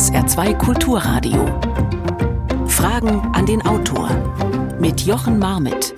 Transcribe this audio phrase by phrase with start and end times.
[0.00, 1.44] SR2 Kulturradio.
[2.66, 4.08] Fragen an den Autor
[4.80, 5.94] mit Jochen Marmitt.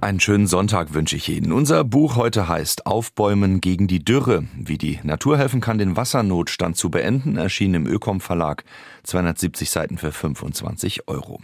[0.00, 1.52] Einen schönen Sonntag wünsche ich Ihnen.
[1.52, 4.42] Unser Buch heute heißt Aufbäumen gegen die Dürre.
[4.56, 8.64] Wie die Natur helfen kann, den Wassernotstand zu beenden, erschien im Ökom Verlag.
[9.04, 11.40] 270 Seiten für 25 Euro.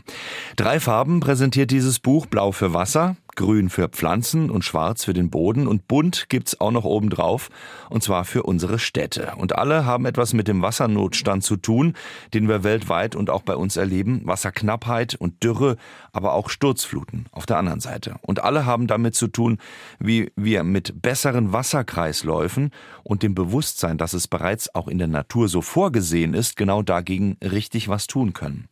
[0.57, 2.27] Drei Farben präsentiert dieses Buch.
[2.27, 6.73] Blau für Wasser, grün für Pflanzen und schwarz für den Boden und bunt gibt's auch
[6.73, 7.51] noch oben drauf
[7.89, 9.33] und zwar für unsere Städte.
[9.37, 11.95] Und alle haben etwas mit dem Wassernotstand zu tun,
[12.35, 14.23] den wir weltweit und auch bei uns erleben.
[14.25, 15.77] Wasserknappheit und Dürre,
[16.13, 18.17] aber auch Sturzfluten auf der anderen Seite.
[18.23, 19.59] Und alle haben damit zu tun,
[20.01, 22.73] wie wir mit besseren Wasserkreisläufen
[23.05, 27.37] und dem Bewusstsein, dass es bereits auch in der Natur so vorgesehen ist, genau dagegen
[27.41, 28.69] richtig was tun können.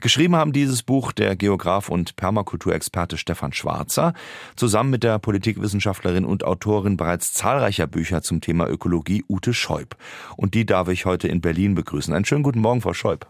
[0.00, 4.12] Geschrieben haben dieses Buch der Geograf und Permakulturexperte Stefan Schwarzer
[4.54, 9.96] zusammen mit der Politikwissenschaftlerin und Autorin bereits zahlreicher Bücher zum Thema Ökologie Ute Scheub.
[10.36, 12.12] Und die darf ich heute in Berlin begrüßen.
[12.12, 13.26] Einen schönen guten Morgen, Frau Scheub.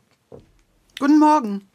[0.99, 1.68] Guten Morgen.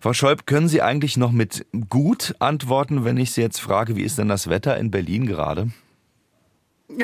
[0.00, 4.02] Frau Scheub, können Sie eigentlich noch mit gut antworten, wenn ich Sie jetzt frage, wie
[4.02, 5.70] ist denn das Wetter in Berlin gerade?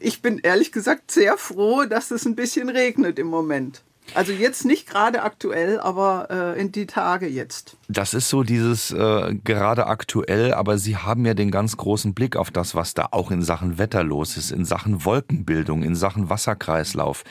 [0.00, 3.82] ich bin ehrlich gesagt sehr froh, dass es ein bisschen regnet im Moment.
[4.14, 7.76] Also jetzt nicht gerade aktuell, aber äh, in die Tage jetzt.
[7.88, 12.36] Das ist so dieses äh, gerade aktuell, aber Sie haben ja den ganz großen Blick
[12.36, 16.30] auf das, was da auch in Sachen Wetter los ist, in Sachen Wolkenbildung, in Sachen
[16.30, 17.24] Wasserkreislauf.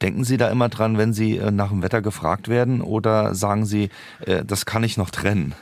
[0.00, 3.64] Denken Sie da immer dran, wenn Sie äh, nach dem Wetter gefragt werden oder sagen
[3.64, 3.90] Sie,
[4.26, 5.54] äh, das kann ich noch trennen?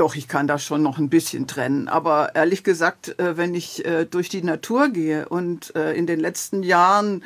[0.00, 1.86] Doch, ich kann das schon noch ein bisschen trennen.
[1.86, 6.18] Aber ehrlich gesagt, äh, wenn ich äh, durch die Natur gehe und äh, in den
[6.18, 7.22] letzten Jahren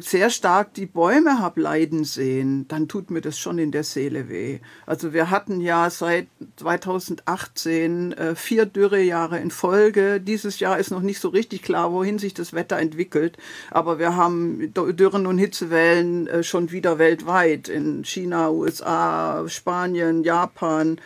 [0.00, 4.30] sehr stark die Bäume habe leiden sehen, dann tut mir das schon in der Seele
[4.30, 4.60] weh.
[4.86, 10.18] Also wir hatten ja seit 2018 vier Dürrejahre in Folge.
[10.18, 13.36] Dieses Jahr ist noch nicht so richtig klar, wohin sich das Wetter entwickelt.
[13.70, 20.98] Aber wir haben Dürren und Hitzewellen schon wieder weltweit in China, USA, Spanien, Japan.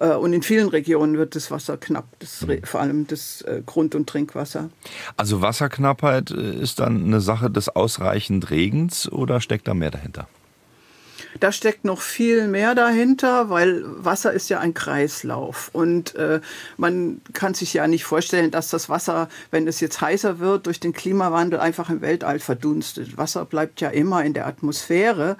[0.00, 2.62] Äh, und in vielen Regionen wird das Wasser knapp, das, mhm.
[2.64, 4.70] vor allem das äh, Grund- und Trinkwasser.
[5.16, 10.28] Also Wasserknappheit äh, ist dann eine Sache des ausreichend Regens oder steckt da mehr dahinter?
[11.40, 15.70] Da steckt noch viel mehr dahinter, weil Wasser ist ja ein Kreislauf.
[15.72, 16.40] Und äh,
[16.76, 20.80] man kann sich ja nicht vorstellen, dass das Wasser, wenn es jetzt heißer wird, durch
[20.80, 23.16] den Klimawandel einfach im Weltall verdunstet.
[23.16, 25.36] Wasser bleibt ja immer in der Atmosphäre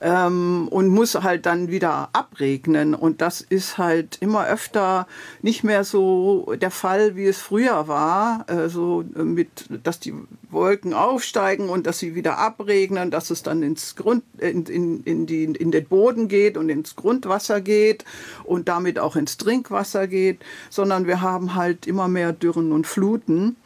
[0.00, 2.94] ähm, und muss halt dann wieder abregnen.
[2.94, 5.06] Und das ist halt immer öfter
[5.42, 10.14] nicht mehr so der Fall, wie es früher war, äh, so mit, dass die
[10.50, 15.26] Wolken aufsteigen und dass sie wieder abregnen, dass es dann ins Grund, in, in, in,
[15.30, 18.04] die, in den Boden geht und ins Grundwasser geht
[18.44, 23.56] und damit auch ins Trinkwasser geht, sondern wir haben halt immer mehr Dürren und Fluten.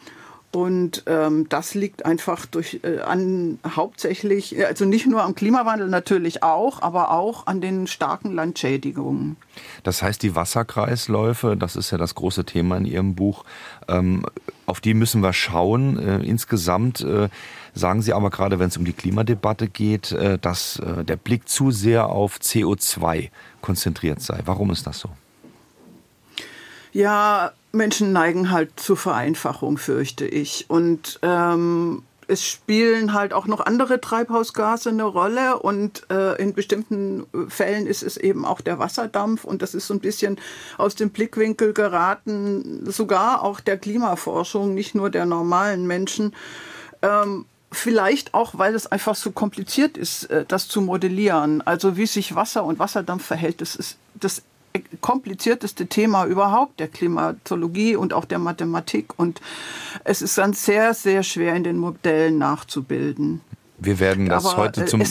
[0.55, 5.89] Und ähm, das liegt einfach durch äh, an hauptsächlich, äh, also nicht nur am Klimawandel
[5.89, 9.37] natürlich auch, aber auch an den starken Landschädigungen.
[9.83, 13.45] Das heißt, die Wasserkreisläufe, das ist ja das große Thema in Ihrem Buch,
[13.89, 14.25] ähm,
[14.67, 15.99] auf die müssen wir schauen.
[15.99, 17.29] Äh, insgesamt äh,
[17.75, 21.49] sagen Sie aber gerade, wenn es um die Klimadebatte geht, äh, dass äh, der Blick
[21.49, 23.31] zu sehr auf CO2
[23.61, 24.41] konzentriert sei.
[24.45, 25.11] Warum ist das so?
[26.93, 30.67] Ja, Menschen neigen halt zur Vereinfachung, fürchte ich.
[30.69, 37.27] Und ähm, es spielen halt auch noch andere Treibhausgase eine Rolle und äh, in bestimmten
[37.49, 40.39] Fällen ist es eben auch der Wasserdampf und das ist so ein bisschen
[40.79, 46.35] aus dem Blickwinkel geraten, sogar auch der Klimaforschung, nicht nur der normalen Menschen.
[47.03, 51.63] Ähm, vielleicht auch, weil es einfach so kompliziert ist, äh, das zu modellieren.
[51.63, 54.43] Also wie sich Wasser und Wasserdampf verhält, das ist das
[55.01, 59.19] komplizierteste Thema überhaupt der Klimatologie und auch der Mathematik.
[59.19, 59.41] Und
[60.03, 63.41] es ist dann sehr, sehr schwer in den Modellen nachzubilden.
[63.79, 65.03] Wir werden das aber heute zum.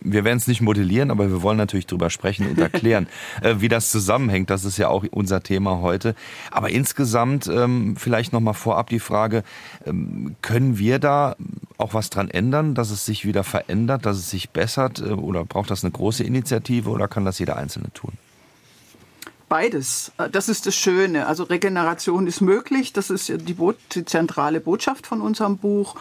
[0.00, 3.08] Wir werden es nicht modellieren, aber wir wollen natürlich darüber sprechen und erklären,
[3.42, 4.50] äh, wie das zusammenhängt.
[4.50, 6.14] Das ist ja auch unser Thema heute.
[6.50, 9.42] Aber insgesamt ähm, vielleicht noch mal vorab die Frage:
[9.86, 11.36] ähm, Können wir da
[11.76, 15.00] auch was dran ändern, dass es sich wieder verändert, dass es sich bessert?
[15.00, 18.12] Äh, oder braucht das eine große Initiative oder kann das jeder Einzelne tun?
[19.48, 20.12] Beides.
[20.18, 21.26] Äh, das ist das Schöne.
[21.26, 22.92] Also Regeneration ist möglich.
[22.92, 25.96] Das ist die, Bo die zentrale Botschaft von unserem Buch.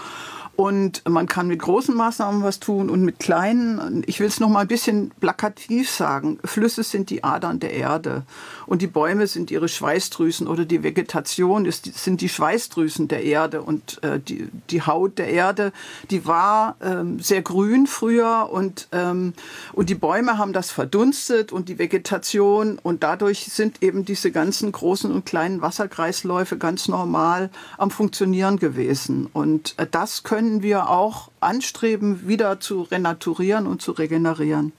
[0.57, 4.03] Und man kann mit großen Maßnahmen was tun und mit kleinen.
[4.07, 6.39] Ich will es noch mal ein bisschen plakativ sagen.
[6.43, 8.23] Flüsse sind die Adern der Erde
[8.65, 13.61] und die Bäume sind ihre Schweißdrüsen oder die Vegetation ist, sind die Schweißdrüsen der Erde
[13.61, 15.73] und äh, die, die Haut der Erde,
[16.09, 19.33] die war ähm, sehr grün früher und, ähm,
[19.73, 24.71] und die Bäume haben das verdunstet und die Vegetation und dadurch sind eben diese ganzen
[24.71, 29.27] großen und kleinen Wasserkreisläufe ganz normal am Funktionieren gewesen.
[29.31, 34.71] Und äh, das können können wir auch anstreben, wieder zu renaturieren und zu regenerieren.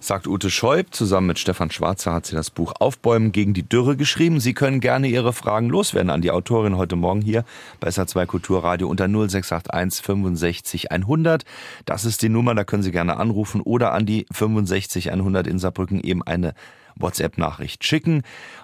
[0.00, 0.88] Sagt Ute Scheub.
[0.90, 4.40] Zusammen mit Stefan Schwarzer hat sie das Buch Aufbäumen gegen die Dürre geschrieben.
[4.40, 7.44] Sie können gerne Ihre Fragen loswerden an die Autorin heute Morgen hier
[7.78, 11.44] bei SA2 Kulturradio unter 0681 65 100.
[11.84, 15.60] Das ist die Nummer, da können Sie gerne anrufen oder an die 65 100 in
[15.60, 16.52] Saarbrücken eben eine
[16.96, 18.22] WhatsApp-Nachricht schicken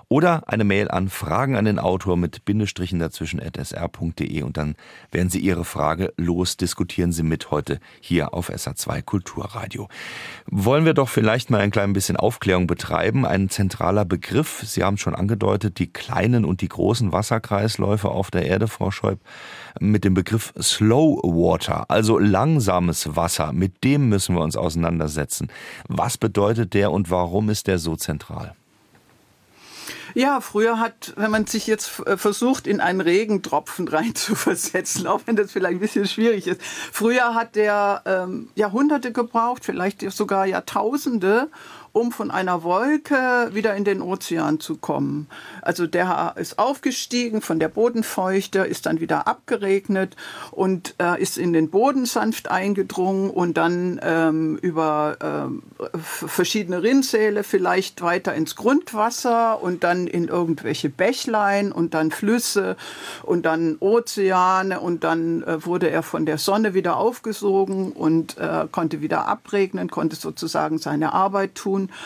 [0.09, 4.75] oder eine Mail an Fragen an den Autor mit Bindestrichen dazwischen sr.de und dann
[5.11, 9.89] werden Sie Ihre Frage los, diskutieren Sie mit heute hier auf SA2 Kulturradio.
[10.47, 13.25] Wollen wir doch vielleicht mal ein klein bisschen Aufklärung betreiben.
[13.25, 18.47] Ein zentraler Begriff, Sie haben schon angedeutet, die kleinen und die großen Wasserkreisläufe auf der
[18.47, 19.21] Erde, Frau Scheub,
[19.81, 23.53] mit dem Begriff Slow Water, also langsames Wasser.
[23.53, 25.49] Mit dem müssen wir uns auseinandersetzen.
[25.89, 28.22] Was bedeutet der und warum ist der so zentral?
[30.15, 35.37] Ja, früher hat, wenn man sich jetzt äh, versucht, in einen Regentropfen reinzuversetzen, auch wenn
[35.37, 36.61] das vielleicht ein bisschen schwierig ist.
[36.63, 41.49] Früher hat der ähm, Jahrhunderte gebraucht, vielleicht sogar Jahrtausende,
[41.93, 45.27] um von einer Wolke wieder in den Ozean zu kommen.
[45.61, 50.17] Also der ist aufgestiegen von der Bodenfeuchte, ist dann wieder abgeregnet
[50.51, 55.63] und äh, ist in den Boden sanft eingedrungen und dann ähm, über ähm,
[55.95, 62.77] verschiedene Rinnsäle vielleicht weiter ins Grundwasser und dann in irgendwelche Bächlein und dann Flüsse
[63.23, 68.67] und dann Ozeane und dann äh, wurde er von der Sonne wieder aufgesogen und äh,
[68.71, 71.97] konnte wieder abregnen, konnte sozusagen seine Arbeit tun tun.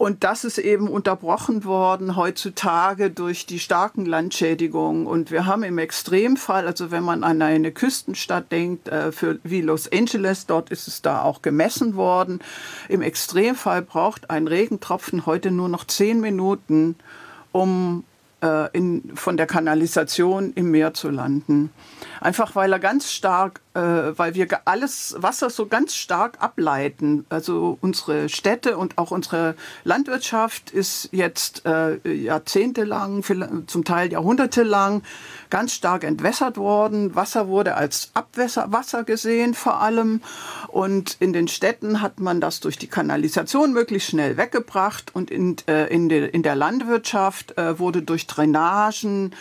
[0.00, 5.06] Und das ist eben unterbrochen worden heutzutage durch die starken Landschädigungen.
[5.06, 9.60] Und wir haben im Extremfall, also wenn man an eine Küstenstadt denkt, äh, für, wie
[9.60, 12.40] Los Angeles, dort ist es da auch gemessen worden.
[12.88, 16.96] Im Extremfall braucht ein Regentropfen heute nur noch zehn Minuten,
[17.52, 18.04] um
[18.42, 21.70] äh, in, von der Kanalisation im Meer zu landen.
[22.22, 27.24] Einfach weil er ganz stark weil wir alles Wasser so ganz stark ableiten.
[27.28, 33.22] Also unsere Städte und auch unsere Landwirtschaft ist jetzt äh, jahrzehntelang,
[33.66, 35.02] zum Teil jahrhundertelang
[35.50, 37.14] ganz stark entwässert worden.
[37.14, 40.20] Wasser wurde als Abwasser gesehen vor allem.
[40.68, 45.14] Und in den Städten hat man das durch die Kanalisation möglichst schnell weggebracht.
[45.14, 49.34] Und in, äh, in, de, in der Landwirtschaft äh, wurde durch Drainagen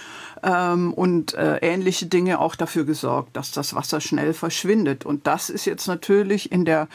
[0.44, 5.06] ähm, und äh, ähnliche Dinge auch dafür gesorgt, dass das Wasser schnell verschwindet.
[5.06, 6.88] Und das ist jetzt natürlich in der,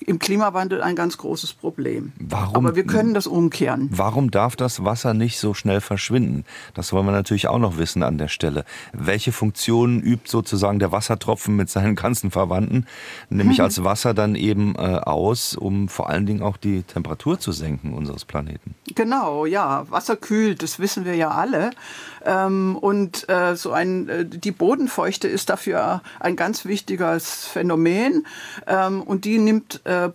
[0.00, 2.12] im Klimawandel ein ganz großes Problem.
[2.18, 3.88] Warum, Aber wir können das umkehren.
[3.92, 6.44] Warum darf das Wasser nicht so schnell verschwinden?
[6.74, 8.64] Das wollen wir natürlich auch noch wissen an der Stelle.
[8.92, 12.86] Welche Funktion übt sozusagen der Wassertropfen mit seinen ganzen Verwandten,
[13.30, 13.64] nämlich hm.
[13.64, 17.94] als Wasser dann eben äh, aus, um vor allen Dingen auch die Temperatur zu senken
[17.94, 18.74] unseres Planeten?
[18.94, 19.86] Genau, ja.
[19.90, 21.70] Wasser kühlt, das wissen wir ja alle.
[22.24, 28.26] Ähm, und äh, so ein, äh, die Bodenfeuchte ist dafür ein ganz wichtiges Phänomen
[28.66, 30.10] ähm, und die nimmt äh, äh,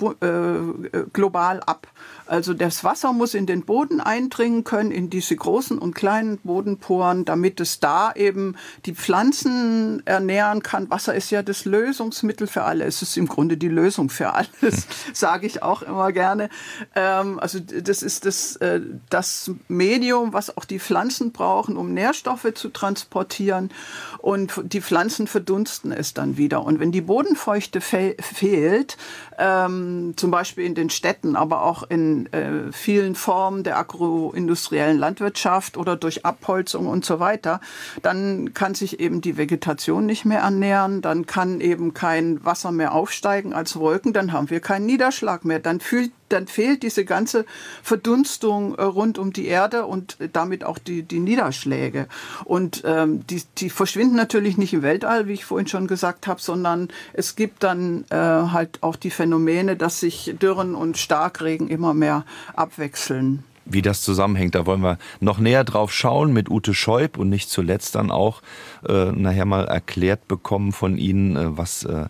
[1.13, 1.87] global ab.
[2.27, 7.25] Also das Wasser muss in den Boden eindringen können, in diese großen und kleinen Bodenporen,
[7.25, 10.89] damit es da eben die Pflanzen ernähren kann.
[10.89, 13.01] Wasser ist ja das Lösungsmittel für alles.
[13.01, 16.49] Es ist im Grunde die Lösung für alles, sage ich auch immer gerne.
[16.95, 22.53] Ähm, also das ist das, äh, das Medium, was auch die Pflanzen brauchen, um Nährstoffe
[22.53, 23.71] zu transportieren.
[24.19, 26.63] Und die Pflanzen verdunsten es dann wieder.
[26.63, 28.97] Und wenn die Bodenfeuchte fe fehlt,
[29.37, 35.77] ähm, zum Beispiel in den Städten, aber auch in äh, vielen Formen der agroindustriellen Landwirtschaft
[35.77, 37.61] oder durch Abholzung und so weiter,
[38.01, 42.93] dann kann sich eben die Vegetation nicht mehr ernähren, dann kann eben kein Wasser mehr
[42.93, 47.45] aufsteigen als Wolken, dann haben wir keinen Niederschlag mehr, dann fühlt dann fehlt diese ganze
[47.83, 52.07] Verdunstung äh, rund um die Erde und damit auch die, die Niederschläge.
[52.45, 56.41] Und ähm, die, die verschwinden natürlich nicht im Weltall, wie ich vorhin schon gesagt habe,
[56.41, 61.93] sondern es gibt dann äh, halt auch die Phänomene, dass sich Dürren und Starkregen immer
[61.93, 64.55] mehr abwechseln wie das zusammenhängt.
[64.55, 68.41] Da wollen wir noch näher drauf schauen mit Ute Scheub und nicht zuletzt dann auch
[68.87, 72.05] äh, nachher mal erklärt bekommen von Ihnen, äh, was äh,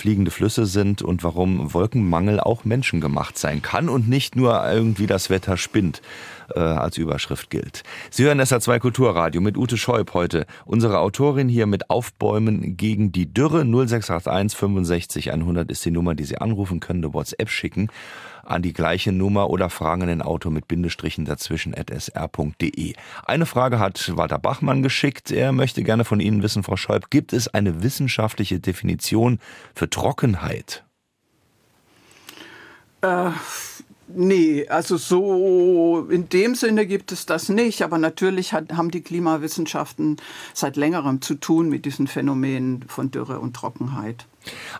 [0.00, 5.28] fliegende Flüsse sind und warum Wolkenmangel auch menschengemacht sein kann und nicht nur irgendwie das
[5.28, 6.00] Wetter spinnt
[6.54, 7.82] äh, als Überschrift gilt.
[8.10, 10.46] Sie hören SA2 Kulturradio mit Ute Scheub heute.
[10.64, 16.24] Unsere Autorin hier mit Aufbäumen gegen die Dürre 0681 65 100 ist die Nummer, die
[16.24, 17.88] Sie anrufen können, eine WhatsApp schicken
[18.50, 22.94] an die gleiche Nummer oder Fragen an den Autor mit Bindestrichen dazwischen at sr.de.
[23.24, 25.30] Eine Frage hat Walter Bachmann geschickt.
[25.30, 29.38] Er möchte gerne von Ihnen wissen, Frau Scheub, gibt es eine wissenschaftliche Definition
[29.74, 30.84] für Trockenheit?
[33.02, 33.30] Äh,
[34.14, 37.82] Nee, also so in dem Sinne gibt es das nicht.
[37.82, 40.16] Aber natürlich hat, haben die Klimawissenschaften
[40.52, 44.26] seit längerem zu tun mit diesen Phänomenen von Dürre und Trockenheit.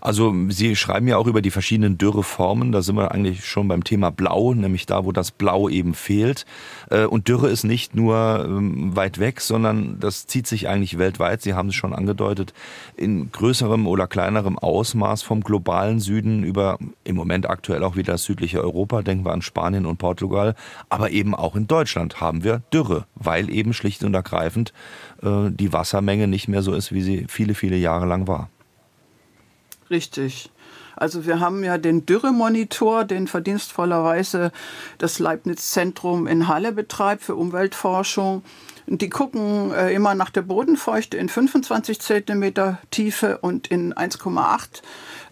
[0.01, 2.73] Also Sie schreiben ja auch über die verschiedenen Dürreformen.
[2.73, 6.47] Da sind wir eigentlich schon beim Thema Blau, nämlich da, wo das Blau eben fehlt.
[6.91, 11.43] Äh, und Dürre ist nicht nur ähm, weit weg, sondern das zieht sich eigentlich weltweit.
[11.43, 12.55] Sie haben es schon angedeutet,
[12.97, 18.25] in größerem oder kleinerem Ausmaß vom globalen Süden über im Moment aktuell auch wieder das
[18.25, 19.03] südliche Europa.
[19.03, 20.55] Denken wir an Spanien und Portugal.
[20.89, 24.73] Aber eben auch in Deutschland haben wir Dürre, weil eben schlicht und ergreifend
[25.23, 28.49] äh, die Wassermenge nicht mehr so ist, wie sie viele, viele Jahre lang war.
[29.91, 30.51] Richtig.
[30.97, 34.53] Also wir haben ja den Dürremonitor, den verdienstvollerweise
[34.99, 38.43] das Leibniz-Zentrum in Halle betreibt für Umweltforschung.
[38.87, 44.83] Die gucken äh, immer nach der Bodenfeuchte in 25 Zentimeter Tiefe und in 1,8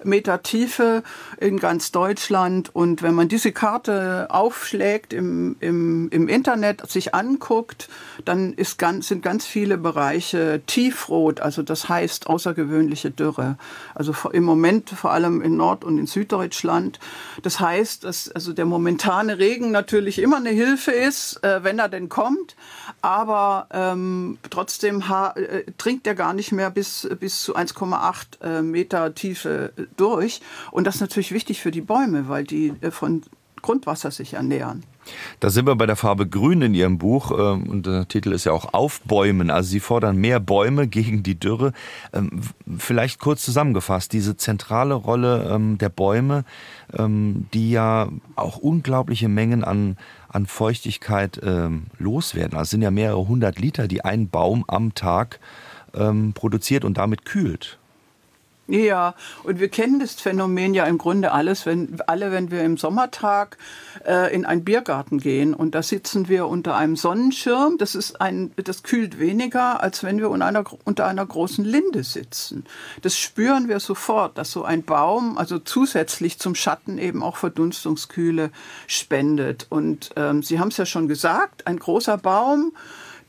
[0.05, 1.03] Meter Tiefe
[1.39, 2.75] in ganz Deutschland.
[2.75, 7.89] Und wenn man diese Karte aufschlägt im, im, im Internet, sich anguckt,
[8.25, 13.57] dann ist ganz, sind ganz viele Bereiche tiefrot, also das heißt außergewöhnliche Dürre.
[13.95, 17.01] Also im Moment vor allem in Nord- und in Süddeutschland.
[17.43, 21.89] Das heißt, dass also der momentane Regen natürlich immer eine Hilfe ist, äh, wenn er
[21.89, 22.55] denn kommt.
[23.03, 23.38] Aber
[23.73, 25.03] ähm, trotzdem
[25.35, 30.41] äh, trinkt er gar nicht mehr bis, bis zu 1,8 äh, Meter Tiefe durch.
[30.71, 33.23] Und das ist natürlich wichtig für die Bäume, weil die äh, von
[33.63, 34.85] Grundwasser sich ernähren.
[35.41, 38.45] Da sind wir bei der Farbe Grün in Ihrem Buch ähm, und der Titel ist
[38.45, 39.51] ja auch Aufbäumen.
[39.51, 41.73] Also Sie fordern mehr Bäume gegen die Dürre.
[42.13, 42.43] Ähm,
[42.77, 46.45] vielleicht kurz zusammengefasst, diese zentrale Rolle ähm, der Bäume,
[46.91, 51.41] die ja auch unglaubliche Mengen an, an Feuchtigkeit
[51.99, 52.57] loswerden.
[52.57, 55.41] Also es sind ja mehrere hundert Liter, die ein Baum am Tag
[56.35, 57.79] produziert und damit kühlt.
[58.71, 62.77] Ja, und wir kennen das Phänomen ja im Grunde alles, wenn alle, wenn wir im
[62.77, 63.57] Sommertag
[64.07, 68.53] äh, in einen Biergarten gehen und da sitzen wir unter einem Sonnenschirm, das ist ein,
[68.63, 72.65] das kühlt weniger, als wenn wir unter einer, unter einer großen Linde sitzen.
[73.01, 78.51] Das spüren wir sofort, dass so ein Baum, also zusätzlich zum Schatten eben auch Verdunstungskühle
[78.87, 79.67] spendet.
[79.71, 82.73] Und ähm, Sie haben es ja schon gesagt, ein großer Baum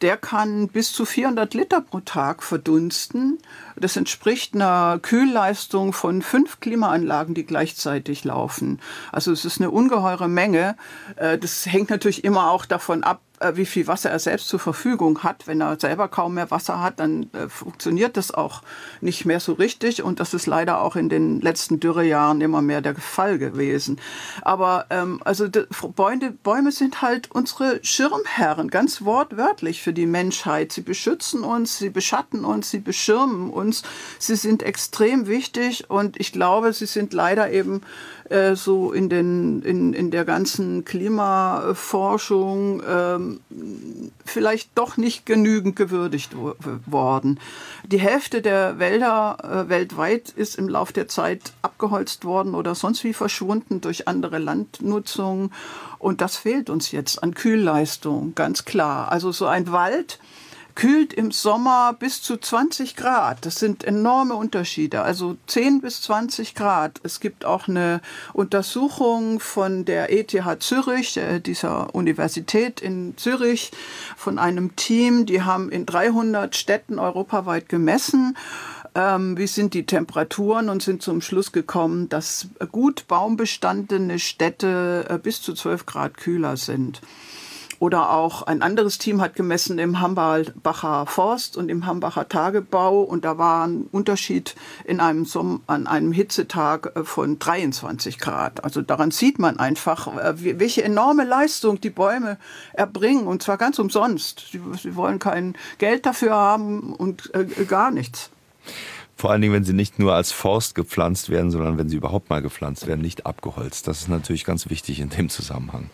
[0.01, 3.38] der kann bis zu 400 Liter pro Tag verdunsten.
[3.75, 8.79] Das entspricht einer Kühlleistung von fünf Klimaanlagen, die gleichzeitig laufen.
[9.12, 10.75] Also es ist eine ungeheure Menge.
[11.15, 13.22] Äh, das hängt natürlich immer auch davon ab,
[13.53, 15.48] wie viel Wasser er selbst zur Verfügung hat.
[15.48, 18.62] Wenn er selber kaum mehr Wasser hat, dann äh, funktioniert das auch
[19.01, 20.03] nicht mehr so richtig.
[20.03, 24.00] Und das ist leider auch in den letzten Dürrejahren immer mehr der Fall gewesen.
[24.41, 25.48] Aber ähm, also
[25.96, 30.72] Bäume, Bäume sind halt unsere Schirmherren, ganz wortwörtlich für die Menschheit.
[30.72, 33.84] Sie beschützen uns, sie beschatten uns, sie beschirmen uns.
[34.19, 37.81] Sie sind extrem wichtig und ich glaube, sie sind leider eben
[38.29, 43.28] äh, so in, den, in, in der ganzen Klimaforschung ähm,
[44.25, 47.39] vielleicht doch nicht genügend gewürdigt worden.
[47.86, 53.03] Die Hälfte der Wälder äh, weltweit ist im Laufe der Zeit abgeholzt worden oder sonst
[53.03, 55.51] wie verschwunden durch andere Landnutzung.
[55.98, 59.12] Und das fehlt uns jetzt an Kühlleistung, ganz klar.
[59.12, 60.19] Also so ein Wald,
[60.79, 63.45] kühlt im Sommer bis zu 20 Grad.
[63.45, 67.01] Das sind enorme Unterschiede, also 10 bis 20 Grad.
[67.03, 68.00] Es gibt auch eine
[68.31, 73.71] Untersuchung von der ETH Zürich, äh, dieser Universität in Zürich,
[74.15, 78.38] von einem Team, die haben in 300 Städten europaweit gemessen
[78.95, 85.17] ähm, wie sind die Temperaturen und sind zum Schluss gekommen, dass gut baumbestandene Städte äh,
[85.17, 87.01] bis zu 12 Grad kühler sind.
[87.79, 93.24] Oder auch ein anderes Team hat gemessen im Hambacher Forst und im Hambacher Tagebau und
[93.24, 95.25] da war ein Unterschied in einem
[95.67, 98.63] an einem Hitzetag äh, von 23 Grad.
[98.65, 102.38] Also daran sieht man einfach, äh, welche enorme Leistung die Bäume
[102.74, 104.45] erbringen und zwar ganz umsonst.
[104.51, 108.29] Sie, sie wollen kein Geld dafür haben und äh, gar nichts.
[109.20, 112.30] Vor allen Dingen, wenn sie nicht nur als Forst gepflanzt werden, sondern wenn sie überhaupt
[112.30, 113.86] mal gepflanzt werden, nicht abgeholzt.
[113.86, 115.90] Das ist natürlich ganz wichtig in dem Zusammenhang.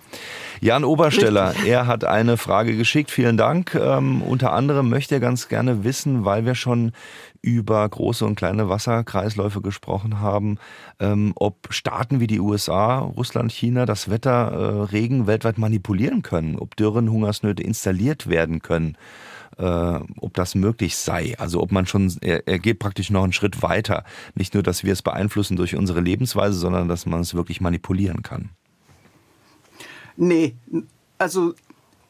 [0.62, 1.70] Jan Obersteller, Richtig.
[1.70, 3.10] er hat eine Frage geschickt.
[3.10, 3.74] Vielen Dank.
[3.74, 6.92] Ähm, unter anderem möchte er ganz gerne wissen, weil wir schon
[7.42, 10.60] über große und kleine Wasserkreisläufe gesprochen haben,
[11.00, 16.60] ähm, ob Staaten wie die USA, Russland, China das Wetter, äh, Regen weltweit manipulieren können,
[16.60, 18.98] ob Dürren, Hungersnöte installiert werden können
[19.58, 21.36] ob das möglich sei.
[21.38, 24.04] Also ob man schon, er, er geht praktisch noch einen Schritt weiter.
[24.34, 28.22] Nicht nur, dass wir es beeinflussen durch unsere Lebensweise, sondern dass man es wirklich manipulieren
[28.24, 28.50] kann.
[30.18, 30.56] Nee,
[31.18, 31.54] also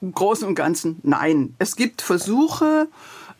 [0.01, 1.55] im Großen und Ganzen nein.
[1.57, 2.87] Es gibt Versuche,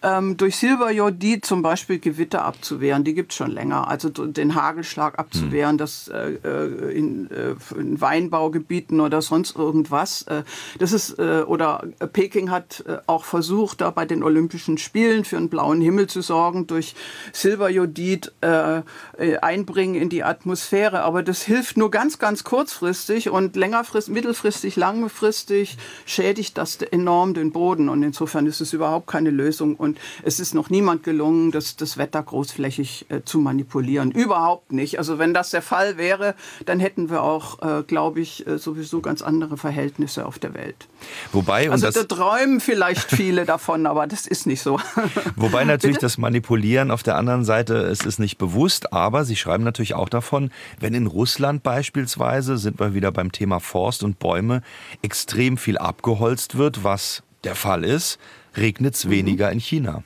[0.05, 3.03] ähm, durch Silberjodid zum Beispiel Gewitter abzuwehren.
[3.03, 3.87] Die gibt es schon länger.
[3.87, 5.77] Also den Hagelschlag abzuwehren, hm.
[5.77, 10.21] das äh, äh, in, äh, in, Weinbaugebieten oder sonst irgendwas.
[10.23, 10.43] Äh,
[10.77, 11.83] das ist, äh, oder
[12.13, 16.21] Peking hat äh, auch versucht, da bei den Olympischen Spielen für einen blauen Himmel zu
[16.21, 16.95] sorgen, durch
[17.33, 21.01] Silberjodid einbringen in die Atmosphäre.
[21.03, 27.51] Aber das hilft nur ganz, ganz kurzfristig und längerfristig, mittelfristig, langfristig schädigt das enorm den
[27.51, 27.89] Boden.
[27.89, 29.75] Und insofern ist es überhaupt keine Lösung.
[29.75, 34.11] Und es ist noch niemand gelungen, das, das Wetter großflächig äh, zu manipulieren.
[34.11, 34.97] Überhaupt nicht.
[34.99, 36.35] Also wenn das der Fall wäre,
[36.65, 40.87] dann hätten wir auch, äh, glaube ich, äh, sowieso ganz andere Verhältnisse auf der Welt.
[41.31, 44.79] Wobei, also da träumen vielleicht viele davon, aber das ist nicht so.
[45.35, 49.63] Wobei natürlich das Manipulieren auf der anderen Seite, es ist nicht bewusst, aber Sie schreiben
[49.63, 54.61] natürlich auch davon, wenn in Russland beispielsweise, sind wir wieder beim Thema Forst und Bäume,
[55.01, 58.19] extrem viel abgeholzt wird, was der Fall ist,
[58.57, 59.11] regnet es mhm.
[59.11, 60.03] weniger in China.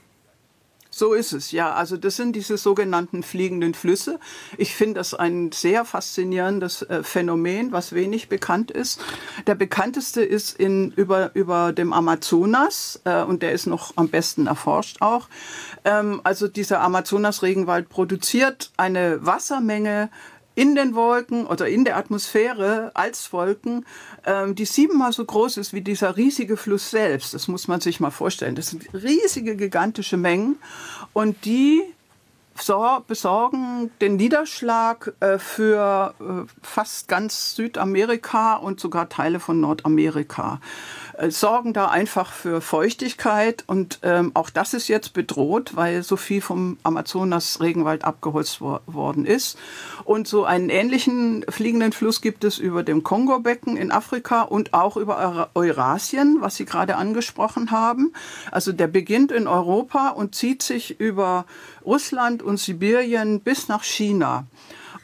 [0.91, 1.71] So ist es, ja.
[1.73, 4.19] Also das sind diese sogenannten fliegenden Flüsse.
[4.57, 8.99] Ich finde das ein sehr faszinierendes äh, Phänomen, was wenig bekannt ist.
[9.45, 14.47] Der bekannteste ist in, über, über dem Amazonas äh, und der ist noch am besten
[14.47, 15.29] erforscht auch.
[15.85, 20.09] Ähm, also dieser Amazonas-Regenwald produziert eine Wassermenge
[20.59, 23.85] in den Wolken oder in der Atmosphäre als Wolken,
[24.25, 27.33] ähm, die siebenmal so groß ist wie dieser riesige Fluss selbst.
[27.33, 28.55] Das muss man sich mal vorstellen.
[28.55, 30.57] Das sind riesige, gigantische Mengen
[31.13, 31.81] und die
[33.07, 40.59] besorgen den Niederschlag äh, für äh, fast ganz Südamerika und sogar Teile von Nordamerika.
[41.19, 46.15] Äh, sorgen da einfach für Feuchtigkeit und ähm, auch das ist jetzt bedroht, weil so
[46.15, 49.57] viel vom Amazonas-Regenwald abgeholzt wo worden ist.
[50.05, 54.95] Und so einen ähnlichen fliegenden Fluss gibt es über dem Kongo-Becken in Afrika und auch
[54.95, 58.13] über Eurasien, was Sie gerade angesprochen haben.
[58.51, 61.45] Also der beginnt in Europa und zieht sich über
[61.85, 64.45] Russland und Sibirien bis nach China.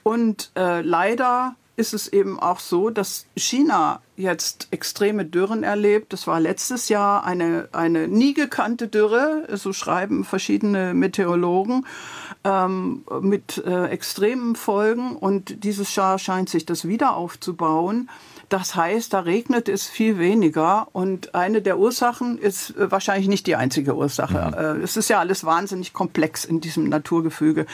[0.03, 6.13] Und äh, leider ist es eben auch so, dass China jetzt extreme Dürren erlebt.
[6.13, 11.85] Das war letztes Jahr eine, eine nie gekannte Dürre, so schreiben verschiedene Meteorologen,
[12.43, 15.15] ähm, mit äh, extremen Folgen.
[15.15, 18.09] Und dieses Jahr scheint sich das wieder aufzubauen.
[18.49, 23.47] Das heißt, da regnet es viel weniger und eine der Ursachen ist äh, wahrscheinlich nicht
[23.47, 24.77] die einzige Ursache.
[24.79, 27.65] Äh, es ist ja alles wahnsinnig komplex in diesem Naturgefüge.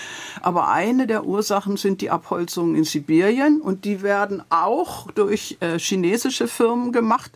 [0.41, 5.77] Aber eine der Ursachen sind die Abholzungen in Sibirien und die werden auch durch äh,
[5.77, 7.31] chinesische Firmen gemacht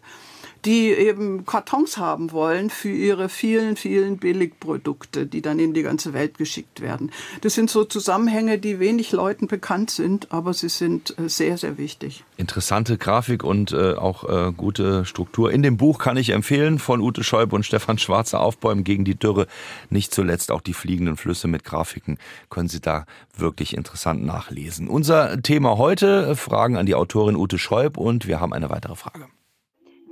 [0.66, 6.14] die eben Kartons haben wollen für ihre vielen, vielen Billigprodukte, die dann in die ganze
[6.14, 7.12] Welt geschickt werden.
[7.42, 11.78] Das sind so Zusammenhänge, die wenig Leuten bekannt sind, aber sie sind äh, sehr, sehr
[11.78, 12.24] wichtig.
[12.38, 15.52] Interessante Grafik und äh, auch äh, gute Struktur.
[15.52, 19.16] In dem Buch kann ich empfehlen von Ute Schäuble und Stefan Schwarzer Aufbäumen gegen die
[19.16, 19.48] Dürre.
[19.90, 22.18] Nicht zuletzt auch die fliegenden Flüsse mit Grafiken
[22.50, 23.06] können Sie da
[23.38, 24.88] wirklich interessant nachlesen.
[24.88, 29.28] Unser Thema heute, Fragen an die Autorin Ute Schäub und wir haben eine weitere Frage.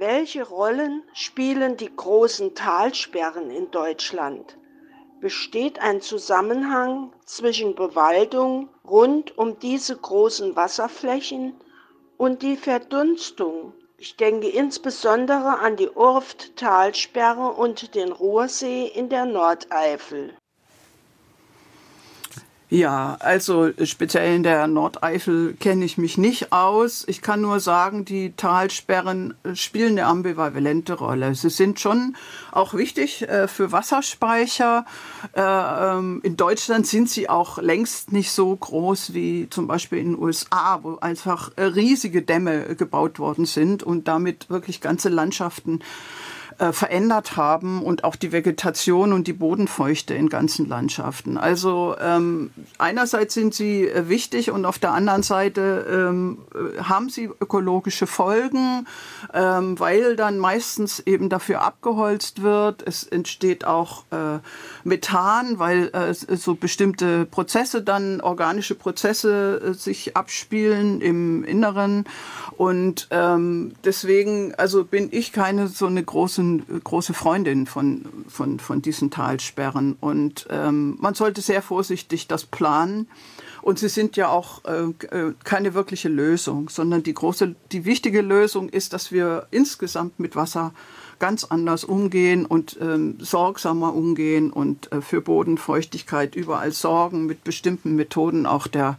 [0.06, 4.58] Welche Rollen spielen die großen Talsperren in Deutschland?
[5.22, 11.56] Besteht ein Zusammenhang zwischen Bewaldung rund um diese großen Wasserflächen
[12.18, 13.72] und die Verdunstung?
[13.98, 20.34] Ich denke insbesondere an die Urft-Talsperre und den Ruhrsee in der Nordeifel.
[22.70, 27.04] Ja, also speziell in der Nordeifel kenne ich mich nicht aus.
[27.08, 31.36] Ich kann nur sagen, die Talsperren spielen eine ambivalente Rolle.
[31.36, 32.16] Sie sind schon
[32.52, 34.86] auch wichtig äh, für Wasserspeicher.
[35.34, 40.14] Äh, ähm, in Deutschland sind sie auch längst nicht so groß wie zum Beispiel in
[40.14, 45.80] den USA, wo einfach riesige Dämme gebaut worden sind und damit wirklich ganze Landschaften
[46.60, 51.38] äh, verändert haben und auch die Vegetation und die Bodenfeuchte in ganzen Landschaften.
[51.38, 57.10] Also ähm, einerseits sind sie äh, wichtig und auf der anderen Seite ähm, äh, haben
[57.10, 58.88] sie ökologische Folgen,
[59.34, 62.82] ähm, weil dann meistens eben dafür abgeholzt wird.
[62.86, 64.40] Es entsteht auch äh,
[64.84, 72.06] Methan, weil äh, so bestimmte Prozesse dann, organische Prozesse sich abspielen im Inneren.
[72.58, 78.82] Und ähm, deswegen, also bin ich keine so eine große, große Freundin von, von, von
[78.82, 79.96] diesen Talsperren.
[80.00, 83.08] Und ähm, man sollte sehr vorsichtig das planen.
[83.62, 88.22] Und sie sind ja auch äh, äh, keine wirkliche Lösung, sondern die große, die wichtige
[88.22, 90.74] Lösung ist, dass wir insgesamt mit Wasser
[91.20, 97.96] ganz anders umgehen und ähm, sorgsamer umgehen und äh, für Bodenfeuchtigkeit überall sorgen mit bestimmten
[97.96, 98.98] Methoden auch der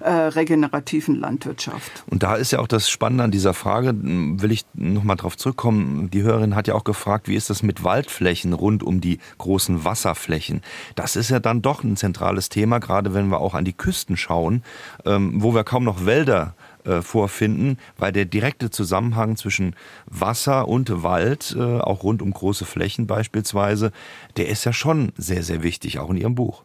[0.00, 2.04] äh, regenerativen Landwirtschaft.
[2.10, 6.10] Und da ist ja auch das Spannende an dieser Frage, will ich nochmal drauf zurückkommen.
[6.10, 9.84] Die Hörerin hat ja auch gefragt, wie ist das mit Waldflächen rund um die großen
[9.84, 10.62] Wasserflächen?
[10.94, 14.16] Das ist ja dann doch ein zentrales Thema, gerade wenn wir auch an die Küsten
[14.16, 14.62] schauen,
[15.04, 21.02] ähm, wo wir kaum noch Wälder äh, vorfinden, weil der direkte Zusammenhang zwischen Wasser und
[21.02, 23.92] Wald, äh, auch rund um große Flächen beispielsweise,
[24.38, 26.64] der ist ja schon sehr, sehr wichtig, auch in Ihrem Buch.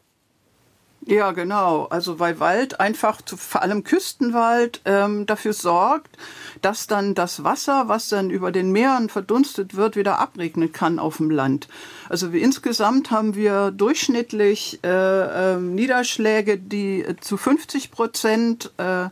[1.07, 1.85] Ja, genau.
[1.85, 6.17] Also weil Wald einfach, vor allem Küstenwald, ähm, dafür sorgt,
[6.63, 11.17] dass dann das Wasser, was dann über den Meeren verdunstet wird, wieder abregnen kann auf
[11.17, 11.67] dem Land.
[12.09, 19.09] Also wir, insgesamt haben wir durchschnittlich äh, äh, Niederschläge, die zu 50 Prozent äh,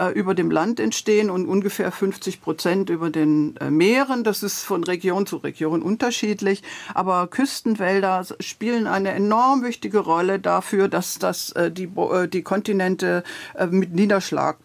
[0.00, 4.24] äh, über dem Land entstehen und ungefähr 50 Prozent über den äh, Meeren.
[4.24, 6.62] Das ist von Region zu Region unterschiedlich.
[6.94, 11.18] Aber Küstenwälder spielen eine enorm wichtige Rolle dafür, dass,
[11.52, 11.90] äh, die,
[12.32, 13.22] die Kontinente
[13.70, 14.56] mit Niederschlag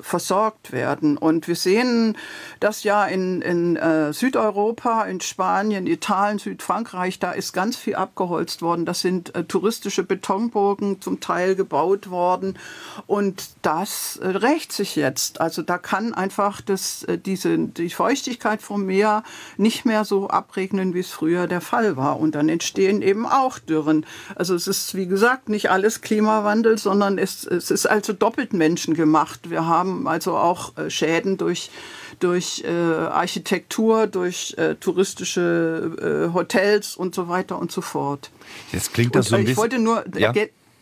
[0.00, 1.16] versorgt werden.
[1.16, 2.16] Und wir sehen
[2.60, 3.78] das ja in, in
[4.12, 8.86] Südeuropa, in Spanien, Italien, Südfrankreich, da ist ganz viel abgeholzt worden.
[8.86, 12.58] Das sind touristische Betonburgen zum Teil gebaut worden.
[13.06, 15.40] Und das recht bewegt sich jetzt.
[15.40, 19.22] Also da kann einfach das, äh, diese, die Feuchtigkeit vom Meer
[19.56, 22.20] nicht mehr so abregnen, wie es früher der Fall war.
[22.20, 24.06] Und dann entstehen eben auch Dürren.
[24.34, 29.50] Also es ist, wie gesagt, nicht alles Klimawandel, sondern es, es ist also doppelt menschengemacht.
[29.50, 31.70] Wir haben also auch äh, Schäden durch
[32.18, 38.30] durch äh, Architektur, durch äh, touristische äh, Hotels und so weiter und so fort.
[38.72, 39.52] Jetzt klingt das und, so ein bisschen.
[39.52, 40.32] Ich wollte nur ja?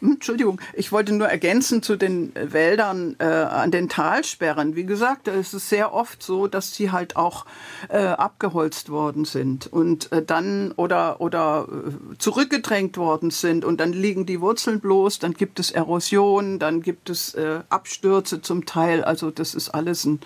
[0.00, 4.76] Hm, Entschuldigung, ich wollte nur ergänzen zu den äh, Wäldern äh, an den Talsperren.
[4.76, 7.46] Wie gesagt, es ist sehr oft so, dass sie halt auch
[7.88, 13.92] äh, abgeholzt worden sind und äh, dann oder oder äh, zurückgedrängt worden sind und dann
[13.92, 19.02] liegen die Wurzeln bloß, dann gibt es Erosion, dann gibt es äh, Abstürze zum Teil.
[19.02, 20.20] Also das ist alles ein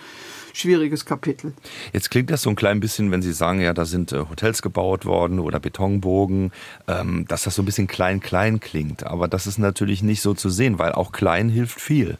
[0.53, 1.53] schwieriges Kapitel.
[1.91, 4.61] Jetzt klingt das so ein klein bisschen, wenn Sie sagen, ja, da sind äh, Hotels
[4.61, 6.51] gebaut worden oder Betonbogen,
[6.87, 9.03] ähm, dass das so ein bisschen klein-klein klingt.
[9.03, 12.17] Aber das ist natürlich nicht so zu sehen, weil auch klein hilft viel.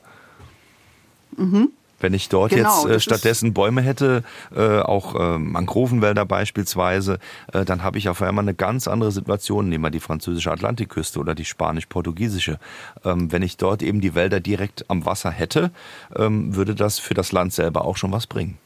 [1.38, 1.70] Mhm.
[2.04, 7.18] Wenn ich dort genau, jetzt äh, stattdessen Bäume hätte, äh, auch äh, Mangrovenwälder beispielsweise,
[7.54, 9.70] äh, dann habe ich auf einmal eine ganz andere Situation.
[9.70, 12.60] Nehmen wir die französische Atlantikküste oder die spanisch-portugiesische.
[13.06, 15.72] Ähm, wenn ich dort eben die Wälder direkt am Wasser hätte,
[16.14, 18.58] ähm, würde das für das Land selber auch schon was bringen.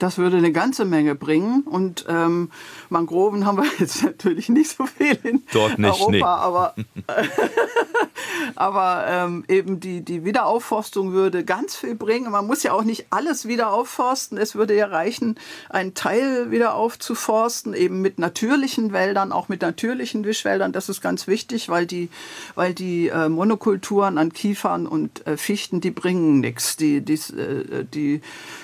[0.00, 1.60] Das würde eine ganze Menge bringen.
[1.60, 2.50] Und ähm,
[2.88, 6.22] Mangroven haben wir jetzt natürlich nicht so viel in Dort nicht, Europa, nee.
[6.22, 6.74] aber,
[8.56, 12.32] aber ähm, eben die, die Wiederaufforstung würde ganz viel bringen.
[12.32, 14.38] Man muss ja auch nicht alles wieder aufforsten.
[14.38, 20.24] Es würde ja reichen, einen Teil wieder aufzuforsten, eben mit natürlichen Wäldern, auch mit natürlichen
[20.24, 20.72] Wischwäldern.
[20.72, 22.08] Das ist ganz wichtig, weil die,
[22.54, 26.78] weil die äh, Monokulturen an Kiefern und äh, Fichten, die bringen nichts.
[26.78, 28.22] Die, die, äh, die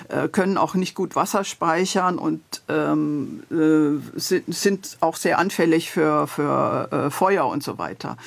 [0.09, 5.39] äh, können auch nicht gut Wasser Wasser speichern und ähm, äh, sind, sind, auch sehr
[5.39, 8.17] anfällig für, für äh, Feuer und so weiter.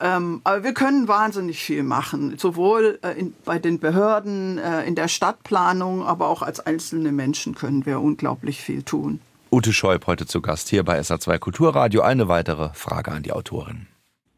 [0.00, 4.94] Ähm, aber wir können wahnsinnig viel machen, sowohl äh, in, bei den Behörden, äh, in
[4.94, 9.20] der Stadtplanung, aber auch als einzelne Menschen können wir unglaublich viel tun.
[9.50, 12.02] Ute Scheub heute zu Gast hier bei SA2 Kulturradio.
[12.02, 13.86] Eine weitere Frage an die Autorin.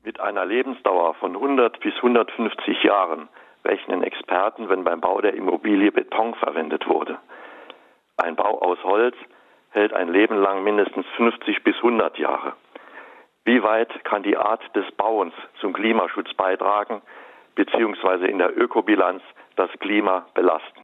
[0.05, 3.29] Mit einer Lebensdauer von 100 bis 150 Jahren
[3.65, 7.19] rechnen Experten, wenn beim Bau der Immobilie Beton verwendet wurde.
[8.17, 9.17] Ein Bau aus Holz
[9.71, 12.55] hält ein Leben lang mindestens 50 bis 100 Jahre.
[13.45, 17.03] Wie weit kann die Art des Bauens zum Klimaschutz beitragen,
[17.55, 19.23] beziehungsweise in der Ökobilanz
[19.57, 20.83] das Klima belasten?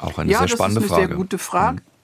[0.00, 0.80] Auch eine ja, sehr spannende Frage.
[0.80, 1.06] Ja, das ist eine Frage.
[1.06, 1.76] sehr gute Frage.
[1.76, 1.94] Mhm.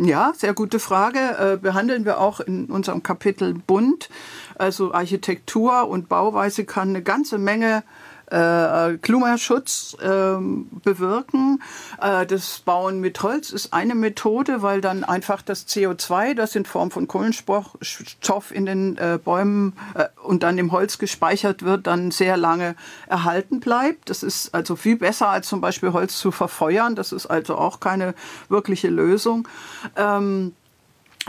[0.00, 1.18] Ja, sehr gute Frage.
[1.18, 4.08] Äh, behandeln wir auch in unserem Kapitel Bund.
[4.56, 7.82] Also Architektur und Bauweise kann eine ganze Menge
[8.30, 10.36] äh, Klimaschutz äh,
[10.84, 11.62] bewirken.
[12.00, 16.64] Äh, das Bauen mit Holz ist eine Methode, weil dann einfach das CO2, das in
[16.64, 22.10] Form von Kohlenstoff in den äh, Bäumen äh, und dann im Holz gespeichert wird, dann
[22.10, 24.10] sehr lange erhalten bleibt.
[24.10, 26.94] Das ist also viel besser als zum Beispiel Holz zu verfeuern.
[26.96, 28.14] Das ist also auch keine
[28.48, 29.48] wirkliche Lösung.
[29.96, 30.54] Ähm,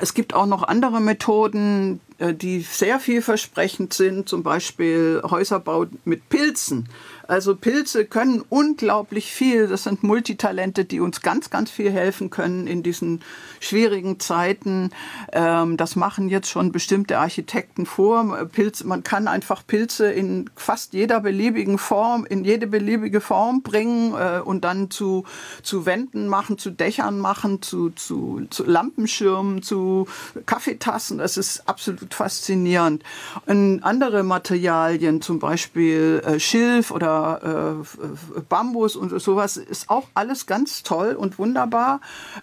[0.01, 6.89] es gibt auch noch andere Methoden, die sehr vielversprechend sind, zum Beispiel Häuserbau mit Pilzen.
[7.29, 9.67] Also Pilze können unglaublich viel.
[9.67, 13.21] Das sind Multitalente, die uns ganz, ganz viel helfen können in diesen
[13.59, 14.91] schwierigen Zeiten.
[15.31, 18.45] Ähm, das machen jetzt schon bestimmte Architekten vor.
[18.51, 24.13] Pilze, man kann einfach Pilze in fast jeder beliebigen Form, in jede beliebige Form bringen
[24.13, 25.25] äh, und dann zu,
[25.61, 30.07] zu Wänden machen, zu Dächern machen, zu, zu, zu Lampenschirmen, zu
[30.45, 31.17] Kaffeetassen.
[31.17, 33.03] Das ist absolut absolut faszinierend.
[33.45, 40.45] Und andere Materialien, zum Beispiel äh, Schilf oder äh, Bambus und sowas, ist auch alles
[40.45, 42.01] ganz toll und wunderbar.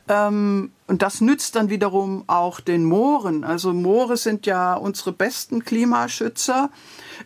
[0.09, 3.43] Ähm, und das nützt dann wiederum auch den Mooren.
[3.43, 6.71] Also Moore sind ja unsere besten Klimaschützer,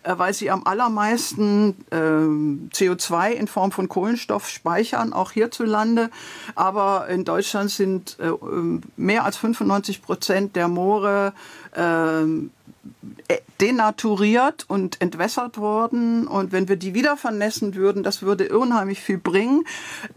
[0.03, 6.11] äh, weil sie am allermeisten äh, CO2 in Form von Kohlenstoff speichern, auch hierzulande.
[6.55, 8.31] Aber in Deutschland sind äh,
[8.97, 11.35] mehr als 95 Prozent der Moore
[11.77, 12.60] ähm, äh,
[13.61, 16.27] denaturiert und entwässert worden.
[16.27, 19.64] Und wenn wir die wieder vernässen würden, das würde unheimlich viel bringen.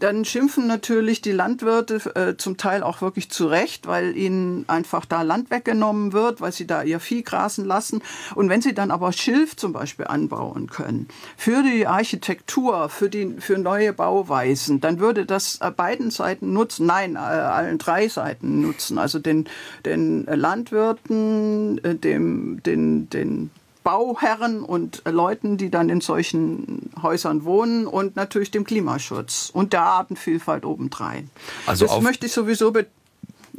[0.00, 5.22] Dann schimpfen natürlich die Landwirte äh, zum Teil auch wirklich zurecht, weil ihnen einfach da
[5.22, 8.02] Land weggenommen wird, weil sie da ihr Vieh grasen lassen.
[8.34, 13.36] Und wenn sie dann aber Schilf zum Beispiel anbauen können, für die Architektur, für, die,
[13.40, 18.62] für neue Bauweisen, dann würde das äh, beiden Seiten nutzen, nein, äh, allen drei Seiten
[18.62, 18.96] nutzen.
[18.96, 19.48] Also den,
[19.84, 23.50] den Landwirten, dem, den, den
[23.84, 29.82] Bauherren und Leuten, die dann in solchen Häusern wohnen und natürlich dem Klimaschutz und der
[29.82, 31.30] Artenvielfalt obendrein.
[31.66, 32.72] Also das möchte ich sowieso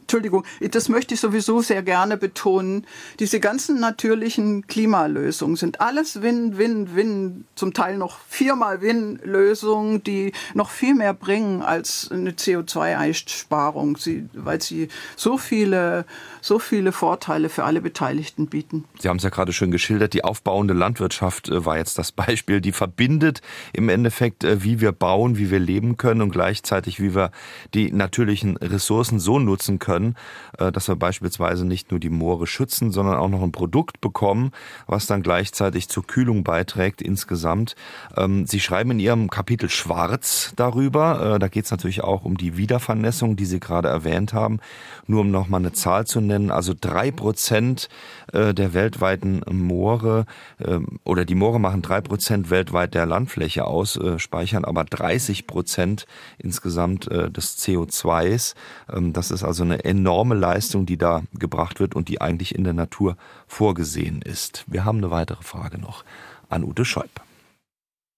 [0.05, 2.85] Entschuldigung, das möchte ich sowieso sehr gerne betonen.
[3.19, 10.31] Diese ganzen natürlichen Klimalösungen sind alles Win, Win, Win, zum Teil noch viermal Win-Lösungen, die
[10.53, 13.97] noch viel mehr bringen als eine CO2-Einsparung,
[14.33, 16.05] weil sie so viele,
[16.39, 18.83] so viele Vorteile für alle Beteiligten bieten.
[18.99, 22.61] Sie haben es ja gerade schön geschildert, die aufbauende Landwirtschaft äh, war jetzt das Beispiel,
[22.61, 23.41] die verbindet
[23.73, 27.31] im Endeffekt, äh, wie wir bauen, wie wir leben können und gleichzeitig, wie wir
[27.73, 30.15] die natürlichen Ressourcen so nutzen können, können,
[30.57, 34.51] äh, dass wir beispielsweise nicht nur die Moore schützen, sondern auch noch ein Produkt bekommen,
[34.87, 37.75] was dann gleichzeitig zur Kühlung beiträgt insgesamt.
[38.17, 41.35] Ähm, Sie schreiben in Ihrem Kapitel Schwarz darüber.
[41.35, 44.59] Äh, da geht es natürlich auch um die Wiedervernässung, die Sie gerade erwähnt haben.
[45.07, 47.87] Nur um noch mal eine Zahl zu nennen, also drei Prozent
[48.33, 50.25] äh, der weltweiten Moore
[50.59, 56.05] ähm, oder die Moore machen drei Prozent weltweit der Landfläche aus, speichern aber 30 Prozent
[56.37, 58.55] insgesamt des CO2s.
[58.91, 62.63] Ähm, das ist also eine enorme Leistung, die da gebracht wird und die eigentlich in
[62.63, 63.17] der Natur
[63.47, 64.65] vorgesehen ist.
[64.67, 66.03] Wir haben eine weitere Frage noch
[66.49, 67.09] an Ute Scheub.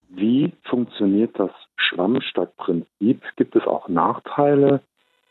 [0.10, 3.22] Wie funktioniert das Schwammstadtprinzip?
[3.36, 4.82] Gibt es auch Nachteile?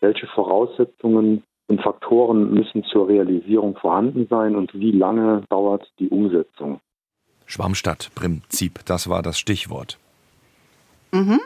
[0.00, 6.80] Welche Voraussetzungen und Faktoren müssen zur Realisierung vorhanden sein und wie lange dauert die Umsetzung?
[7.46, 9.98] Schwammstadtprinzip, das war das Stichwort.
[11.12, 11.40] Mhm.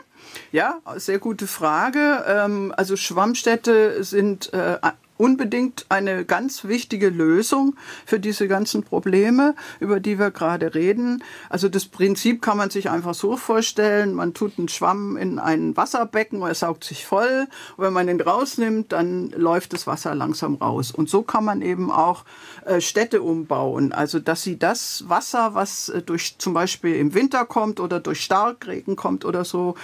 [0.51, 2.23] Ja, sehr gute Frage.
[2.27, 4.77] Ähm, also Schwammstädte sind äh,
[5.21, 7.75] unbedingt eine ganz wichtige Lösung
[8.07, 11.23] für diese ganzen Probleme, über die wir gerade reden.
[11.47, 15.77] Also das Prinzip kann man sich einfach so vorstellen, man tut einen Schwamm in ein
[15.77, 17.45] Wasserbecken, er saugt sich voll
[17.77, 20.89] und wenn man ihn rausnimmt, dann läuft das Wasser langsam raus.
[20.89, 22.25] Und so kann man eben auch
[22.65, 27.45] äh, Städte umbauen, also dass sie das Wasser, was äh, durch zum Beispiel im Winter
[27.45, 29.75] kommt oder durch Starkregen kommt oder so,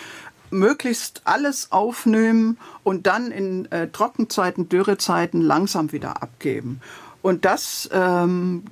[0.50, 6.82] möglichst alles aufnehmen und dann in äh, Trockenzeiten, Dürrezeiten langsam wieder abgeben.
[7.22, 8.64] Und das ähm,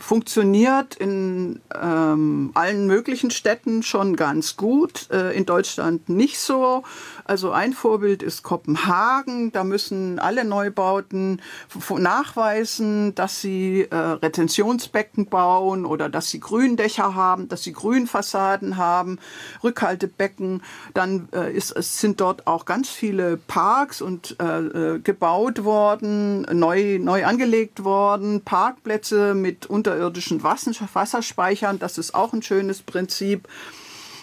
[0.00, 6.82] funktioniert in ähm, allen möglichen Städten schon ganz gut, äh, in Deutschland nicht so.
[7.26, 9.50] Also ein Vorbild ist Kopenhagen.
[9.50, 11.42] Da müssen alle Neubauten
[11.90, 19.18] nachweisen, dass sie äh, Retentionsbecken bauen oder dass sie Gründächer haben, dass sie Grünfassaden haben,
[19.64, 20.62] Rückhaltebecken.
[20.94, 24.58] Dann äh, ist, es sind dort auch ganz viele Parks und äh,
[24.94, 31.78] äh gebaut worden, neu, neu angelegt worden, Parkplätze mit unterirdischen Wasserspeichern.
[31.78, 33.48] Das ist auch ein schönes Prinzip.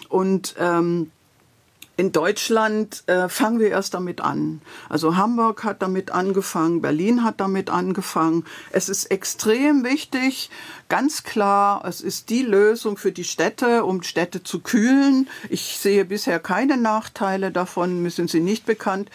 [0.08, 1.10] Und ähm,
[1.96, 4.60] in Deutschland äh, fangen wir erst damit an.
[4.88, 8.44] Also Hamburg hat damit angefangen, Berlin hat damit angefangen.
[8.72, 10.50] Es ist extrem wichtig,
[10.88, 15.28] ganz klar, es ist die Lösung für die Städte, um Städte zu kühlen.
[15.48, 19.10] Ich sehe bisher keine Nachteile davon, mir sind sie nicht bekannt.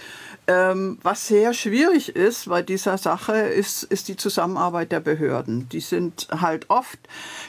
[0.50, 5.70] Ähm, was sehr schwierig ist bei dieser Sache, ist, ist die Zusammenarbeit der Behörden.
[5.70, 6.98] Die sind halt oft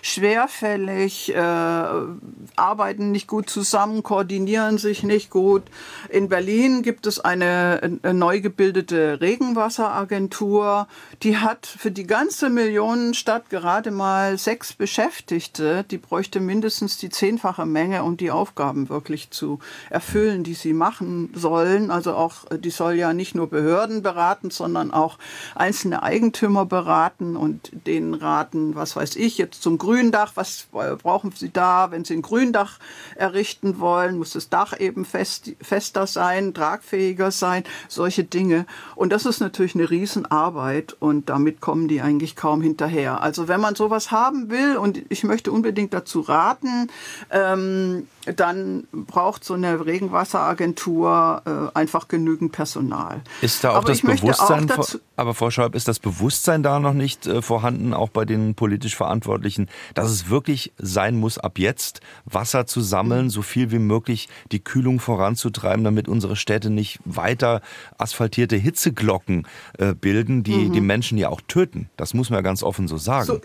[0.02, 5.62] schwerfällig, äh, arbeiten nicht gut zusammen, koordinieren sich nicht gut.
[6.10, 10.86] In Berlin gibt es eine, eine neu gebildete Regenwasseragentur,
[11.22, 15.84] die hat für die ganze Millionenstadt gerade mal sechs Beschäftigte.
[15.90, 19.58] Die bräuchte mindestens die zehnfache Menge, um die Aufgaben wirklich zu
[19.88, 21.90] erfüllen, die sie machen sollen.
[21.90, 25.16] Also auch die sollen soll ja nicht nur Behörden beraten, sondern auch
[25.55, 31.53] einzelne Eigentümer beraten und denen raten, was weiß ich, jetzt zum Gründach, was brauchen Sie
[31.53, 32.81] da, wenn Sie ein Gründach
[33.14, 38.66] errichten wollen, muss das Dach eben fest, fester sein, tragfähiger sein, solche Dinge.
[38.96, 43.22] Und das ist natürlich eine Riesenarbeit und damit kommen die eigentlich kaum hinterher.
[43.22, 46.88] Also wenn man sowas haben will und ich möchte unbedingt dazu raten,
[47.31, 53.22] ähm, dann braucht so eine Regenwasseragentur äh, einfach genügend Personal.
[53.40, 56.94] Ist da auch aber das Bewusstsein, auch aber Frau Schäuble, ist das Bewusstsein da noch
[56.94, 62.00] nicht äh, vorhanden, auch bei den politisch Verantwortlichen, dass es wirklich sein muss, ab jetzt
[62.24, 67.60] Wasser zu sammeln, so viel wie möglich die Kühlung voranzutreiben, damit unsere Städte nicht weiter
[67.98, 69.46] asphaltierte Hitzeglocken
[69.78, 70.72] äh, bilden, die mhm.
[70.72, 71.90] die Menschen ja auch töten.
[71.96, 73.26] Das muss man ja ganz offen so sagen.
[73.26, 73.40] So,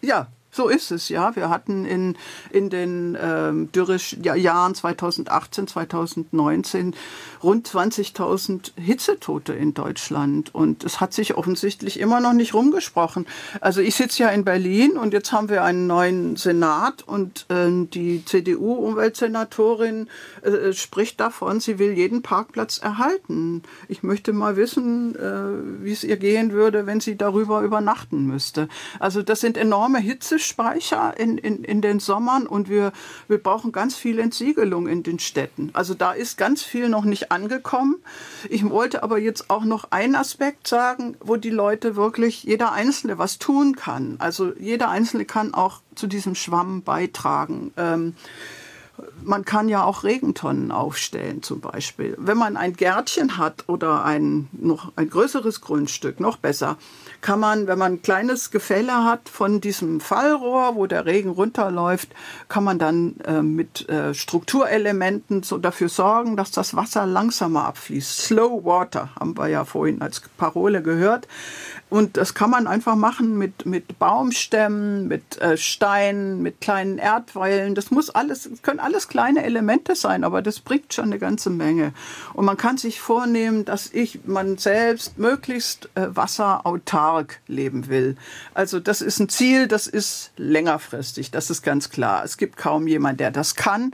[0.00, 1.34] ja, so ist es, ja.
[1.34, 2.16] Wir hatten in,
[2.50, 6.94] in den ähm, Dürrejahren 2018, 2019
[7.42, 10.54] rund 20.000 Hitzetote in Deutschland.
[10.54, 13.26] Und es hat sich offensichtlich immer noch nicht rumgesprochen.
[13.62, 17.86] Also ich sitze ja in Berlin und jetzt haben wir einen neuen Senat und äh,
[17.86, 20.08] die CDU-Umweltsenatorin
[20.42, 23.62] äh, spricht davon, sie will jeden Parkplatz erhalten.
[23.88, 28.68] Ich möchte mal wissen, äh, wie es ihr gehen würde, wenn sie darüber übernachten müsste.
[28.98, 32.92] Also das sind enorme Hitze Speicher in, in, in den Sommern und wir,
[33.28, 35.70] wir brauchen ganz viel Entsiegelung in den Städten.
[35.72, 37.96] Also da ist ganz viel noch nicht angekommen.
[38.48, 43.18] Ich wollte aber jetzt auch noch einen Aspekt sagen, wo die Leute wirklich, jeder Einzelne
[43.18, 44.16] was tun kann.
[44.18, 47.72] Also jeder Einzelne kann auch zu diesem Schwamm beitragen.
[47.76, 48.14] Ähm,
[49.24, 52.14] man kann ja auch Regentonnen aufstellen zum Beispiel.
[52.18, 56.76] Wenn man ein Gärtchen hat oder ein, noch ein größeres Grundstück, noch besser,
[57.22, 62.08] kann man, wenn man ein kleines Gefälle hat von diesem Fallrohr, wo der Regen runterläuft,
[62.48, 68.18] kann man dann äh, mit äh, Strukturelementen so dafür sorgen, dass das Wasser langsamer abfließt.
[68.18, 71.28] Slow Water haben wir ja vorhin als Parole gehört.
[71.92, 77.74] Und das kann man einfach machen mit, mit Baumstämmen, mit äh, Steinen, mit kleinen Erdweilen.
[77.74, 81.50] Das muss alles, das können alles kleine Elemente sein, aber das bringt schon eine ganze
[81.50, 81.92] Menge.
[82.32, 88.16] Und man kann sich vornehmen, dass ich, man selbst möglichst äh, wasserautark leben will.
[88.54, 92.24] Also das ist ein Ziel, das ist längerfristig, das ist ganz klar.
[92.24, 93.92] Es gibt kaum jemand, der das kann.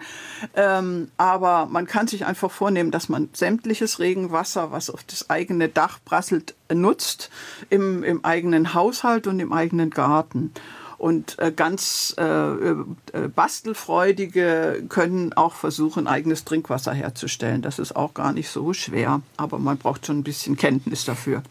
[0.54, 5.68] Ähm, aber man kann sich einfach vornehmen, dass man sämtliches Regenwasser, was auf das eigene
[5.68, 7.30] Dach prasselt, nutzt
[7.70, 10.52] im, im eigenen Haushalt und im eigenen Garten.
[10.98, 12.74] Und äh, ganz äh, äh,
[13.34, 17.62] Bastelfreudige können auch versuchen, eigenes Trinkwasser herzustellen.
[17.62, 21.44] Das ist auch gar nicht so schwer, aber man braucht schon ein bisschen Kenntnis dafür.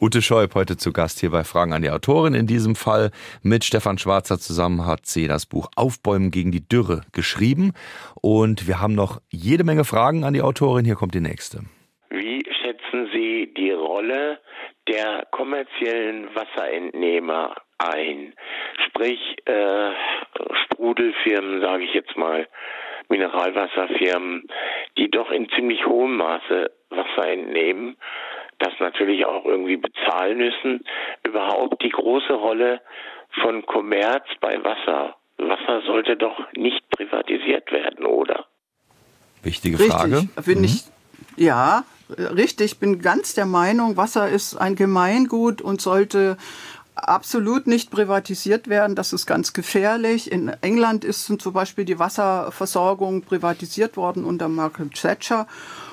[0.00, 2.34] Ute Scheub heute zu Gast hier bei Fragen an die Autorin.
[2.34, 7.02] In diesem Fall mit Stefan Schwarzer zusammen hat sie das Buch Aufbäumen gegen die Dürre
[7.12, 7.74] geschrieben.
[8.20, 10.84] Und wir haben noch jede Menge Fragen an die Autorin.
[10.84, 11.60] Hier kommt die nächste.
[12.10, 14.40] Wie schätzen Sie die Rolle
[14.88, 18.34] der kommerziellen Wasserentnehmer ein.
[18.86, 19.90] Sprich, äh,
[20.64, 22.48] Sprudelfirmen, sage ich jetzt mal,
[23.08, 24.48] Mineralwasserfirmen,
[24.96, 27.96] die doch in ziemlich hohem Maße Wasser entnehmen,
[28.58, 30.84] das natürlich auch irgendwie bezahlen müssen.
[31.24, 32.80] Überhaupt die große Rolle
[33.42, 35.16] von Kommerz bei Wasser.
[35.38, 38.46] Wasser sollte doch nicht privatisiert werden, oder?
[39.42, 40.16] Wichtige Frage.
[40.16, 40.64] Richtig, finde mhm.
[40.64, 40.84] ich,
[41.36, 41.84] ja,
[42.16, 46.36] richtig, bin ganz der Meinung, Wasser ist ein Gemeingut und sollte
[46.94, 48.96] absolut nicht privatisiert werden.
[48.96, 50.30] Das ist ganz gefährlich.
[50.30, 55.46] In England ist zum Beispiel die Wasserversorgung privatisiert worden unter Margaret Thatcher.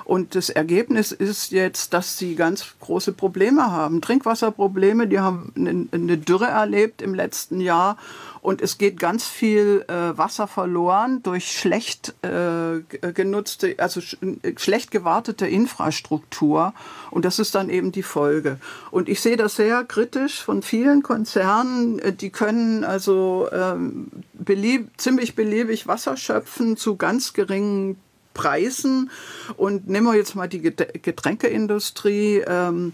[0.05, 4.01] Und das Ergebnis ist jetzt, dass sie ganz große Probleme haben.
[4.01, 5.51] Trinkwasserprobleme, die haben
[5.91, 7.97] eine Dürre erlebt im letzten Jahr.
[8.41, 14.17] Und es geht ganz viel äh, Wasser verloren durch schlecht äh, genutzte, also sch
[14.57, 16.75] schlecht gewartete Infrastruktur.
[17.09, 18.59] Und das ist dann eben die Folge.
[18.91, 21.97] Und ich sehe das sehr kritisch von vielen Konzernen.
[21.97, 27.97] Äh, die können also ähm, belieb ziemlich beliebig Wasser schöpfen zu ganz geringen
[28.35, 29.09] Preisen.
[29.57, 32.43] Und nehmen wir jetzt mal die Getränkeindustrie.
[32.47, 32.93] Ähm,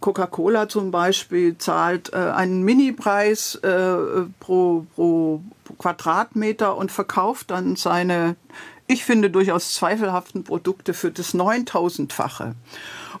[0.00, 3.96] Coca-Cola zum Beispiel zahlt äh, einen Minipreis äh,
[4.40, 5.40] pro, pro
[5.78, 8.36] Quadratmeter und verkauft dann seine,
[8.86, 12.54] ich finde, durchaus zweifelhaften Produkte für das 9000-fache.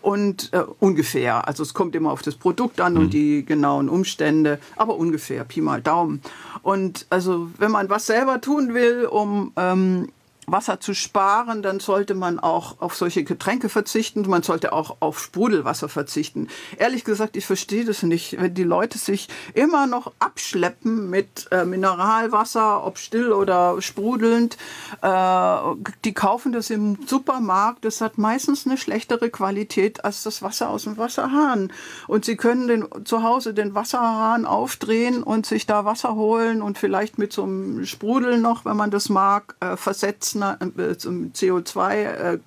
[0.02, 3.00] Und äh, ungefähr, also es kommt immer auf das Produkt an mhm.
[3.00, 6.20] und die genauen Umstände, aber ungefähr, Pi mal Daumen.
[6.62, 10.08] Und also wenn man was selber tun will, um ähm,
[10.46, 14.24] Wasser zu sparen, dann sollte man auch auf solche Getränke verzichten.
[14.28, 16.48] Man sollte auch auf Sprudelwasser verzichten.
[16.78, 21.64] Ehrlich gesagt, ich verstehe das nicht, wenn die Leute sich immer noch abschleppen mit äh,
[21.64, 24.56] Mineralwasser, ob still oder sprudelnd.
[25.02, 25.56] Äh,
[26.04, 27.84] die kaufen das im Supermarkt.
[27.84, 31.72] Das hat meistens eine schlechtere Qualität als das Wasser aus dem Wasserhahn.
[32.06, 36.78] Und sie können den, zu Hause den Wasserhahn aufdrehen und sich da Wasser holen und
[36.78, 42.38] vielleicht mit so einem Sprudel noch, wenn man das mag, äh, versetzen CO2, äh,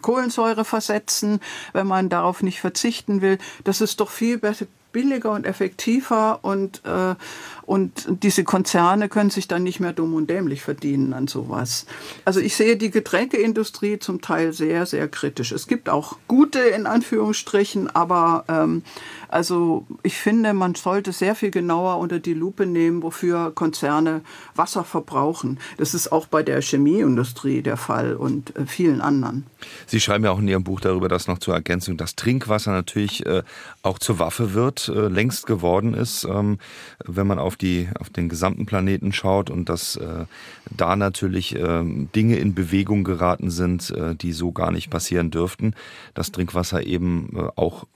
[0.00, 1.40] Kohlensäure versetzen,
[1.72, 3.38] wenn man darauf nicht verzichten will.
[3.64, 4.66] Das ist doch viel besser,
[4.96, 7.14] billiger und effektiver und, äh,
[7.66, 11.84] und diese Konzerne können sich dann nicht mehr dumm und dämlich verdienen an sowas.
[12.24, 15.52] Also ich sehe die Getränkeindustrie zum Teil sehr, sehr kritisch.
[15.52, 18.84] Es gibt auch gute in Anführungsstrichen, aber ähm,
[19.28, 24.22] also ich finde, man sollte sehr viel genauer unter die Lupe nehmen, wofür Konzerne
[24.54, 25.58] Wasser verbrauchen.
[25.78, 29.46] Das ist auch bei der Chemieindustrie der Fall und äh, vielen anderen.
[29.86, 33.26] Sie schreiben ja auch in Ihrem Buch darüber, dass noch zur Ergänzung das Trinkwasser natürlich
[33.26, 33.42] äh,
[33.82, 36.58] auch zur Waffe wird, äh, längst geworden ist, ähm,
[37.04, 39.98] wenn man auf, die, auf den gesamten Planeten schaut und dass
[40.70, 45.74] da natürlich ähm, Dinge in Bewegung geraten sind, die so gar nicht passieren dürften.
[46.14, 47.86] Das Trinkwasser eben auch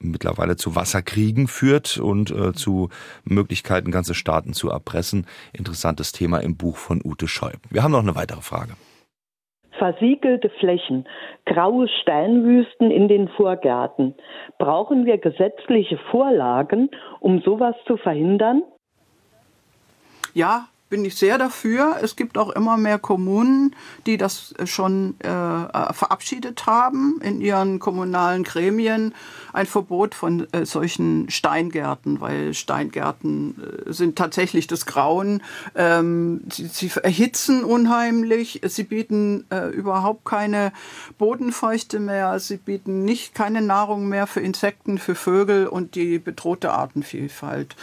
[0.00, 2.88] mittlerweile zu Wasserkriegen führt und äh, zu
[3.24, 5.26] Möglichkeiten, ganze Staaten zu erpressen.
[5.52, 7.52] Interessantes Thema im Buch von Ute Scheu.
[7.70, 8.72] Wir haben noch eine weitere Frage.
[9.78, 11.06] Versiegelte Flächen,
[11.46, 14.14] graue Steinwüsten in den Vorgärten.
[14.58, 16.90] Brauchen wir gesetzliche Vorlagen,
[17.20, 18.62] um sowas zu verhindern?
[20.34, 21.96] Ja, bin ich sehr dafür.
[22.02, 23.74] Es gibt auch immer mehr Kommunen,
[24.06, 29.14] die das schon äh, äh, verabschiedet haben in ihren kommunalen Gremien.
[29.52, 35.42] Ein Verbot von äh, solchen Steingärten, weil Steingärten äh, sind tatsächlich das Grauen.
[35.76, 38.60] Ähm, sie, sie, erhitzen unheimlich.
[38.64, 40.72] Sie bieten äh, überhaupt keine
[41.18, 42.40] Bodenfeuchte mehr.
[42.40, 47.76] Sie bieten nicht keine Nahrung mehr für Insekten, für Vögel und die bedrohte Artenvielfalt.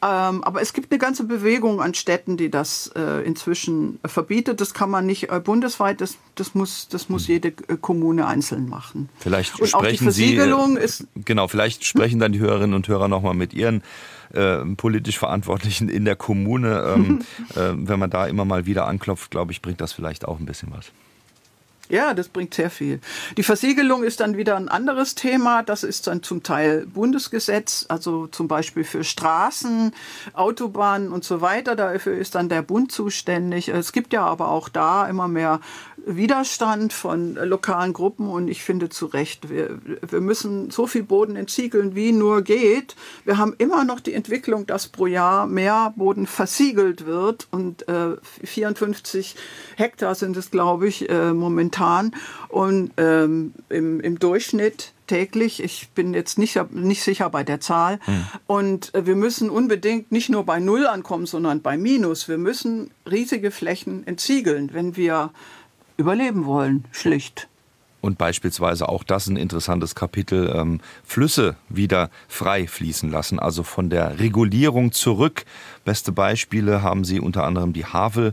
[0.00, 4.60] Ähm, aber es gibt eine ganze Bewegung an Städten, die das äh, inzwischen verbietet.
[4.60, 8.68] Das kann man nicht äh, bundesweit, das, das, muss, das muss jede äh, Kommune einzeln
[8.68, 9.08] machen.
[9.18, 13.34] Vielleicht und sprechen Sie, äh, ist, genau, vielleicht sprechen dann die Hörerinnen und Hörer nochmal
[13.34, 13.82] mit Ihren
[14.32, 16.94] äh, politisch Verantwortlichen in der Kommune.
[16.94, 17.18] Ähm,
[17.56, 20.46] äh, wenn man da immer mal wieder anklopft, glaube ich, bringt das vielleicht auch ein
[20.46, 20.92] bisschen was.
[21.92, 23.00] Ja, das bringt sehr viel.
[23.36, 25.62] Die Versiegelung ist dann wieder ein anderes Thema.
[25.62, 29.92] Das ist dann zum Teil Bundesgesetz, also zum Beispiel für Straßen,
[30.32, 31.76] Autobahnen und so weiter.
[31.76, 33.68] Dafür ist dann der Bund zuständig.
[33.68, 35.60] Es gibt ja aber auch da immer mehr
[36.04, 41.36] Widerstand von lokalen Gruppen und ich finde zu Recht, wir, wir müssen so viel Boden
[41.36, 42.96] entsiegeln, wie nur geht.
[43.24, 48.16] Wir haben immer noch die Entwicklung, dass pro Jahr mehr Boden versiegelt wird und äh,
[48.42, 49.36] 54
[49.76, 51.81] Hektar sind es, glaube ich, äh, momentan
[52.48, 55.62] und ähm, im, im Durchschnitt täglich.
[55.62, 57.98] Ich bin jetzt nicht, nicht sicher bei der Zahl.
[58.06, 58.26] Mhm.
[58.46, 62.28] Und äh, wir müssen unbedingt nicht nur bei Null ankommen, sondern bei Minus.
[62.28, 65.30] Wir müssen riesige Flächen entsiegeln, wenn wir
[65.96, 67.48] überleben wollen, schlicht.
[68.00, 73.90] Und beispielsweise auch das ein interessantes Kapitel, ähm, Flüsse wieder frei fließen lassen, also von
[73.90, 75.44] der Regulierung zurück.
[75.84, 78.32] Beste Beispiele haben Sie unter anderem die Havel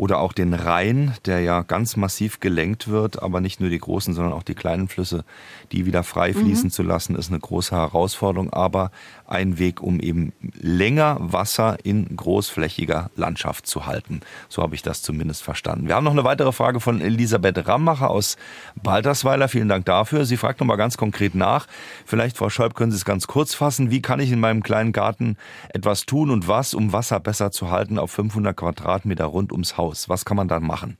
[0.00, 4.14] oder auch den Rhein, der ja ganz massiv gelenkt wird, aber nicht nur die großen,
[4.14, 5.26] sondern auch die kleinen Flüsse,
[5.72, 6.70] die wieder frei fließen mhm.
[6.70, 8.92] zu lassen, ist eine große Herausforderung, aber
[9.26, 14.22] ein Weg, um eben länger Wasser in großflächiger Landschaft zu halten.
[14.48, 15.86] So habe ich das zumindest verstanden.
[15.86, 18.38] Wir haben noch eine weitere Frage von Elisabeth Rammacher aus
[18.82, 19.48] Baltersweiler.
[19.48, 20.24] Vielen Dank dafür.
[20.24, 21.66] Sie fragt noch mal ganz konkret nach.
[22.06, 23.90] Vielleicht, Frau Scholb, können Sie es ganz kurz fassen.
[23.90, 25.36] Wie kann ich in meinem kleinen Garten
[25.68, 29.89] etwas tun und was, um Wasser besser zu halten auf 500 Quadratmeter rund ums Haus?
[29.90, 30.08] Aus?
[30.08, 30.96] Was kann man da machen?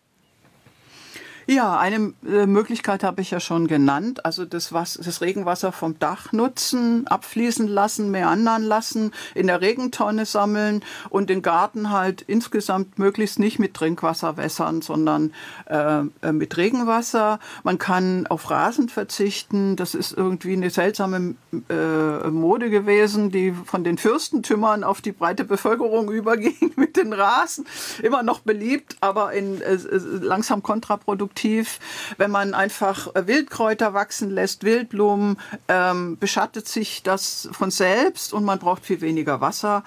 [1.51, 4.25] Ja, eine äh, Möglichkeit habe ich ja schon genannt.
[4.25, 10.27] Also das, was, das Regenwasser vom Dach nutzen, abfließen lassen, meandern lassen, in der Regentonne
[10.27, 15.33] sammeln und den Garten halt insgesamt möglichst nicht mit Trinkwasser wässern, sondern
[15.67, 17.41] äh, äh, mit Regenwasser.
[17.65, 19.75] Man kann auf Rasen verzichten.
[19.75, 21.35] Das ist irgendwie eine seltsame
[21.69, 27.67] äh, Mode gewesen, die von den Fürstentümern auf die breite Bevölkerung überging mit den Rasen.
[28.05, 29.79] Immer noch beliebt, aber in, äh,
[30.21, 31.79] langsam kontraproduktiv produktiv.
[32.17, 35.39] Wenn man einfach äh, Wildkräuter wachsen lässt, Wildblumen,
[35.69, 39.85] ähm, beschattet sich das von selbst und man braucht viel weniger Wasser.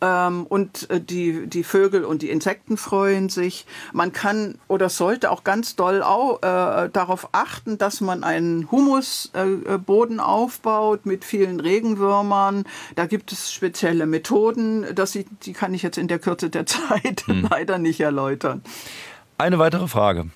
[0.00, 3.66] Ähm, und äh, die, die Vögel und die Insekten freuen sich.
[3.92, 10.18] Man kann oder sollte auch ganz doll auch, äh, darauf achten, dass man einen Humusboden
[10.18, 12.64] äh, aufbaut mit vielen Regenwürmern.
[12.94, 14.86] Da gibt es spezielle Methoden.
[14.94, 17.48] Das, die kann ich jetzt in der Kürze der Zeit hm.
[17.50, 18.62] leider nicht erläutern.
[19.36, 20.30] Eine weitere Frage.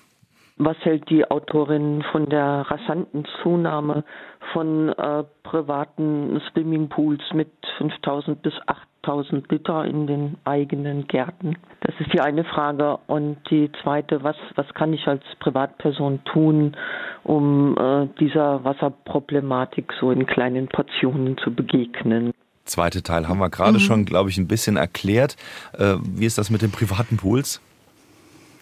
[0.59, 4.03] Was hält die Autorin von der rasanten Zunahme
[4.51, 8.53] von äh, privaten Swimmingpools mit 5000 bis
[9.01, 11.55] 8000 Liter in den eigenen Gärten?
[11.79, 12.99] Das ist die eine Frage.
[13.07, 16.75] Und die zweite, was, was kann ich als Privatperson tun,
[17.23, 22.33] um äh, dieser Wasserproblematik so in kleinen Portionen zu begegnen?
[22.65, 23.79] Zweite Teil haben wir gerade mhm.
[23.79, 25.37] schon, glaube ich, ein bisschen erklärt.
[25.77, 27.61] Äh, wie ist das mit den privaten Pools?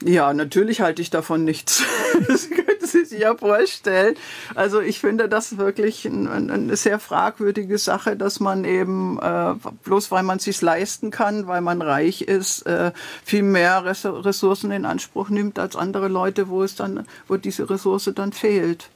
[0.03, 1.83] Ja, natürlich halte ich davon nichts.
[2.27, 4.15] Das können Sie sich ja vorstellen.
[4.55, 10.23] Also ich finde das wirklich eine sehr fragwürdige Sache, dass man eben, äh, bloß weil
[10.23, 12.91] man es sich leisten kann, weil man reich ist, äh,
[13.23, 18.11] viel mehr Ressourcen in Anspruch nimmt als andere Leute, wo es dann, wo diese Ressource
[18.15, 18.89] dann fehlt.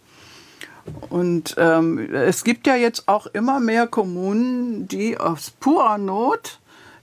[1.09, 6.60] Und ähm, es gibt ja jetzt auch immer mehr Kommunen, die aus purer Not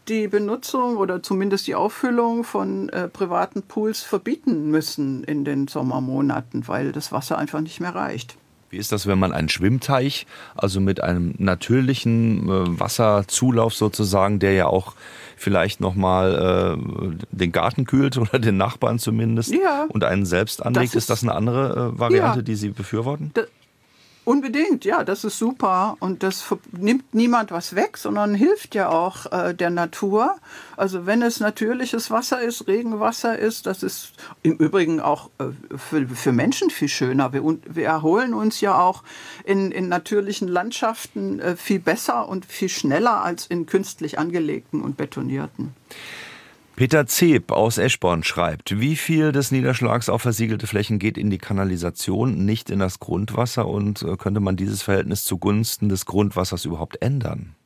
[0.08, 6.66] die Benutzung oder zumindest die Auffüllung von äh, privaten Pools verbieten müssen in den Sommermonaten,
[6.68, 8.36] weil das Wasser einfach nicht mehr reicht.
[8.70, 14.52] Wie ist das, wenn man einen Schwimmteich, also mit einem natürlichen äh, Wasserzulauf sozusagen, der
[14.52, 14.94] ja auch
[15.36, 20.94] vielleicht nochmal äh, den Garten kühlt oder den Nachbarn zumindest ja, und einen selbst anlegt,
[20.94, 23.32] ist, ist, das eine andere äh, Variante, ja, die Sie befürworten?
[24.24, 25.96] Unbedingt, ja, das ist super.
[26.00, 30.36] Und das nimmt niemand was weg, sondern hilft ja auch äh, der Natur.
[30.76, 34.12] Also wenn es natürliches Wasser ist, Regenwasser ist, das ist
[34.42, 35.46] im Übrigen auch äh,
[35.76, 37.32] für, für Menschen viel schöner.
[37.32, 39.02] Wir, wir erholen uns ja auch
[39.44, 44.98] in, in natürlichen Landschaften äh, viel besser und viel schneller als in künstlich angelegten und
[44.98, 45.74] betonierten.
[46.78, 51.38] Peter Zeb aus Eschborn schreibt, wie viel des Niederschlags auf versiegelte Flächen geht in die
[51.38, 57.02] Kanalisation, nicht in das Grundwasser und äh, könnte man dieses Verhältnis zugunsten des Grundwassers überhaupt
[57.02, 57.56] ändern?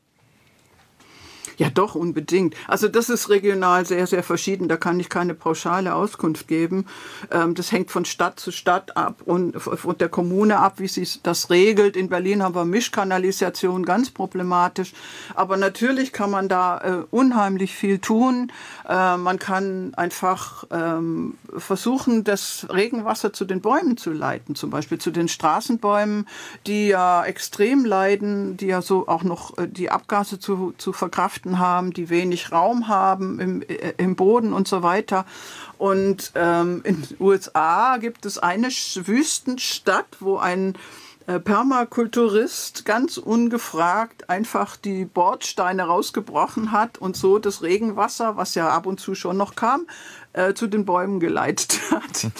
[1.62, 2.56] Ja, doch, unbedingt.
[2.66, 4.66] Also das ist regional sehr, sehr verschieden.
[4.66, 6.86] Da kann ich keine pauschale Auskunft geben.
[7.30, 11.06] Ähm, das hängt von Stadt zu Stadt ab und von der Kommune ab, wie sie
[11.22, 11.96] das regelt.
[11.96, 14.92] In Berlin haben wir Mischkanalisation, ganz problematisch.
[15.36, 18.50] Aber natürlich kann man da äh, unheimlich viel tun.
[18.88, 24.98] Äh, man kann einfach ähm, versuchen, das Regenwasser zu den Bäumen zu leiten, zum Beispiel
[24.98, 26.26] zu den Straßenbäumen,
[26.66, 31.51] die ja extrem leiden, die ja so auch noch äh, die Abgase zu, zu verkraften
[31.59, 35.24] haben, die wenig Raum haben im, äh, im Boden und so weiter.
[35.78, 40.74] Und ähm, in den USA gibt es eine Wüstenstadt, wo ein
[41.26, 48.68] äh, Permakulturist ganz ungefragt einfach die Bordsteine rausgebrochen hat und so das Regenwasser, was ja
[48.68, 49.86] ab und zu schon noch kam,
[50.32, 52.30] äh, zu den Bäumen geleitet hat.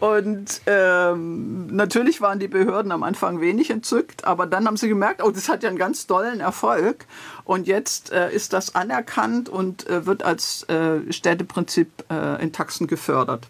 [0.00, 5.22] Und ähm, natürlich waren die Behörden am Anfang wenig entzückt, aber dann haben sie gemerkt,
[5.22, 7.06] oh, das hat ja einen ganz tollen Erfolg.
[7.44, 12.86] Und jetzt äh, ist das anerkannt und äh, wird als äh, Städteprinzip äh, in Taxen
[12.86, 13.48] gefördert.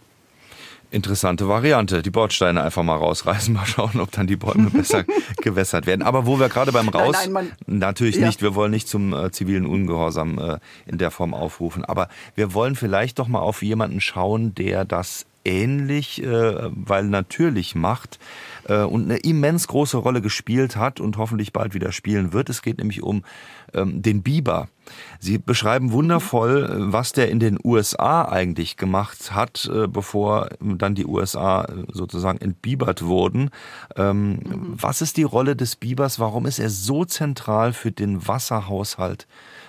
[0.91, 2.03] Interessante Variante.
[2.03, 5.05] Die Bordsteine einfach mal rausreißen, mal schauen, ob dann die Bäume besser
[5.43, 6.03] gewässert werden.
[6.03, 7.16] Aber wo wir gerade beim Raus...
[7.24, 8.26] Nein, nein, man, natürlich ja.
[8.26, 11.84] nicht, wir wollen nicht zum äh, zivilen Ungehorsam äh, in der Form aufrufen.
[11.84, 17.74] Aber wir wollen vielleicht doch mal auf jemanden schauen, der das ähnlich, äh, weil natürlich
[17.74, 18.18] macht
[18.68, 22.48] äh, und eine immens große Rolle gespielt hat und hoffentlich bald wieder spielen wird.
[22.48, 23.24] Es geht nämlich um
[23.74, 24.68] ähm, den Biber.
[25.18, 30.94] Sie beschreiben wundervoll, äh, was der in den USA eigentlich gemacht hat, äh, bevor dann
[30.94, 33.51] die USA äh, sozusagen entbibert wurden.
[33.96, 34.40] Ähm, mhm.
[34.80, 36.18] Was ist die Rolle des Bibers?
[36.20, 39.26] Warum ist er so zentral für den Wasserhaushalt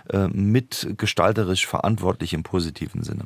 [0.09, 3.25] äh, mitgestalterisch verantwortlich im positiven Sinne?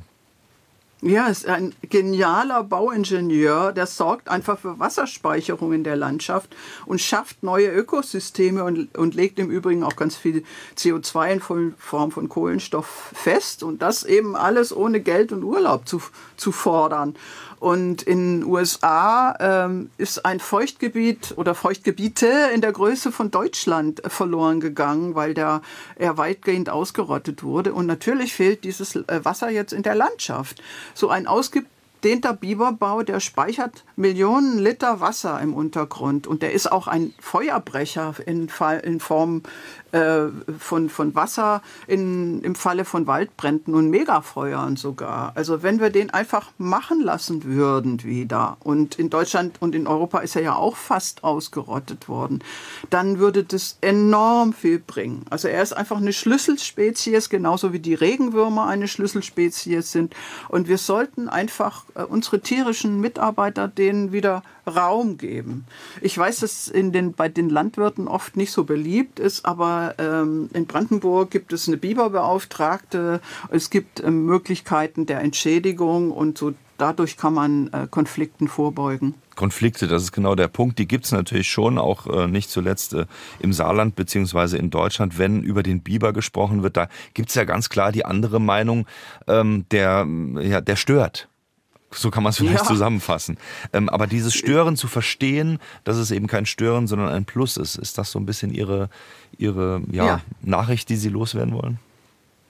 [1.07, 6.55] Ja, ist ein genialer Bauingenieur, der sorgt einfach für Wasserspeicherung in der Landschaft
[6.87, 10.43] und schafft neue Ökosysteme und, und legt im Übrigen auch ganz viel
[10.75, 16.01] CO2 in Form von Kohlenstoff fest und das eben alles ohne Geld und Urlaub zu,
[16.37, 17.15] zu fordern.
[17.59, 24.01] Und in den USA ähm, ist ein Feuchtgebiet oder Feuchtgebiete in der Größe von Deutschland
[24.07, 25.61] verloren gegangen, weil der
[25.95, 27.73] er weitgehend ausgerottet wurde.
[27.73, 30.61] Und natürlich fehlt dieses äh, Wasser jetzt in der Landschaft.
[30.93, 31.27] So ein
[32.05, 38.13] ausgedehnter Biberbau, der speichert Millionen Liter Wasser im Untergrund und der ist auch ein Feuerbrecher
[38.27, 38.47] in,
[38.83, 39.41] in Form
[39.91, 40.27] äh,
[40.59, 45.31] von, von Wasser in, im Falle von Waldbränden und Megafeuern sogar.
[45.35, 50.19] Also wenn wir den einfach machen lassen würden wieder und in Deutschland und in Europa
[50.19, 52.43] ist er ja auch fast ausgerottet worden,
[52.91, 55.25] dann würde das enorm viel bringen.
[55.31, 60.13] Also er ist einfach eine Schlüsselspezies, genauso wie die Regenwürmer eine Schlüsselspezies sind.
[60.49, 65.65] Und wir sollten einfach unsere tierischen Mitarbeiter denen wieder Raum geben.
[66.01, 70.49] Ich weiß, dass in den, bei den Landwirten oft nicht so beliebt ist, aber ähm,
[70.53, 77.17] in Brandenburg gibt es eine Biberbeauftragte, es gibt ähm, Möglichkeiten der Entschädigung und so dadurch
[77.17, 79.15] kann man äh, Konflikten vorbeugen.
[79.35, 80.79] Konflikte, das ist genau der Punkt.
[80.79, 83.05] Die gibt es natürlich schon, auch äh, nicht zuletzt äh,
[83.39, 86.77] im Saarland beziehungsweise in Deutschland, wenn über den Biber gesprochen wird.
[86.77, 88.87] Da gibt es ja ganz klar die andere Meinung,
[89.27, 90.07] ähm, der,
[90.41, 91.27] ja, der stört.
[91.95, 92.65] So kann man es vielleicht ja.
[92.65, 93.37] zusammenfassen.
[93.73, 97.75] Ähm, aber dieses Stören zu verstehen, dass es eben kein Stören, sondern ein Plus ist,
[97.75, 98.89] ist das so ein bisschen Ihre,
[99.37, 100.21] Ihre ja, ja.
[100.41, 101.79] Nachricht, die Sie loswerden wollen?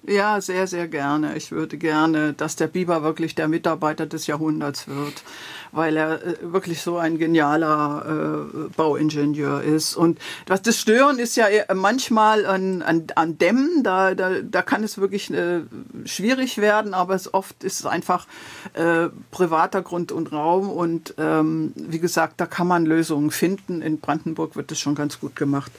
[0.07, 1.35] Ja, sehr, sehr gerne.
[1.35, 5.23] Ich würde gerne, dass der Biber wirklich der Mitarbeiter des Jahrhunderts wird,
[5.71, 9.95] weil er äh, wirklich so ein genialer äh, Bauingenieur ist.
[9.95, 14.83] Und was das Stören ist ja manchmal an, an, an Dämmen, da, da, da kann
[14.83, 15.61] es wirklich äh,
[16.05, 18.27] schwierig werden, aber es oft ist es einfach
[18.73, 20.69] äh, privater Grund und Raum.
[20.69, 23.81] Und ähm, wie gesagt, da kann man Lösungen finden.
[23.81, 25.71] In Brandenburg wird das schon ganz gut gemacht.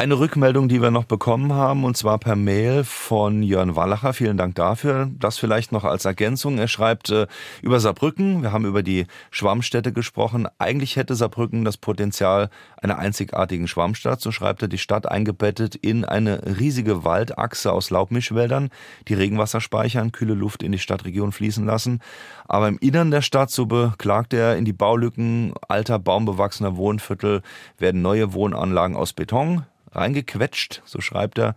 [0.00, 4.14] Eine Rückmeldung, die wir noch bekommen haben, und zwar per Mail von Jörn Wallacher.
[4.14, 5.10] Vielen Dank dafür.
[5.18, 6.56] Das vielleicht noch als Ergänzung.
[6.56, 7.26] Er schreibt äh,
[7.60, 8.40] über Saarbrücken.
[8.40, 10.48] Wir haben über die Schwammstädte gesprochen.
[10.56, 12.48] Eigentlich hätte Saarbrücken das Potenzial
[12.80, 14.22] einer einzigartigen Schwammstadt.
[14.22, 18.70] So schreibt er die Stadt eingebettet in eine riesige Waldachse aus Laubmischwäldern,
[19.06, 22.00] die Regenwasser speichern, kühle Luft in die Stadtregion fließen lassen.
[22.48, 27.42] Aber im Innern der Stadt, so beklagt er, in die Baulücken alter baumbewachsener Wohnviertel
[27.76, 31.54] werden neue Wohnanlagen aus Beton reingequetscht, so schreibt er.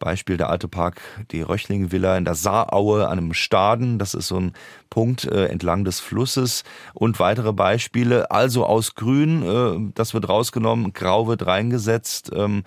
[0.00, 3.98] Beispiel der alte Park, die Röchling-Villa in der Saaraue an einem Staden.
[3.98, 4.54] Das ist so ein
[4.88, 6.64] Punkt äh, entlang des Flusses.
[6.94, 8.30] Und weitere Beispiele.
[8.30, 12.30] Also aus Grün, äh, das wird rausgenommen, Grau wird reingesetzt.
[12.34, 12.64] Ähm,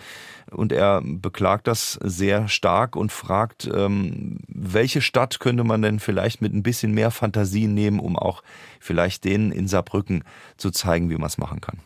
[0.51, 6.41] und er beklagt das sehr stark und fragt, ähm, welche Stadt könnte man denn vielleicht
[6.41, 8.43] mit ein bisschen mehr Fantasie nehmen, um auch
[8.79, 10.23] vielleicht denen in Saarbrücken
[10.57, 11.79] zu zeigen, wie man es machen kann.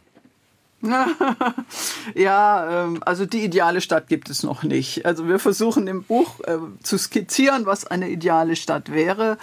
[2.15, 5.05] ja, ähm, also die ideale Stadt gibt es noch nicht.
[5.05, 9.37] Also wir versuchen im Buch äh, zu skizzieren, was eine ideale Stadt wäre.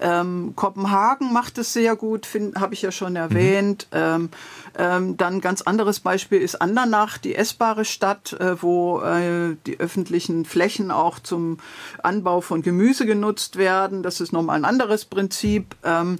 [0.00, 2.26] Ähm, Kopenhagen macht es sehr gut,
[2.56, 3.86] habe ich ja schon erwähnt.
[3.92, 3.98] Mhm.
[3.98, 4.30] Ähm,
[4.78, 10.44] ähm, dann ganz anderes Beispiel ist Andernach, die essbare Stadt, äh, wo äh, die öffentlichen
[10.44, 11.58] Flächen auch zum
[12.02, 14.02] Anbau von Gemüse genutzt werden.
[14.04, 15.74] Das ist nochmal ein anderes Prinzip.
[15.82, 16.18] Ähm,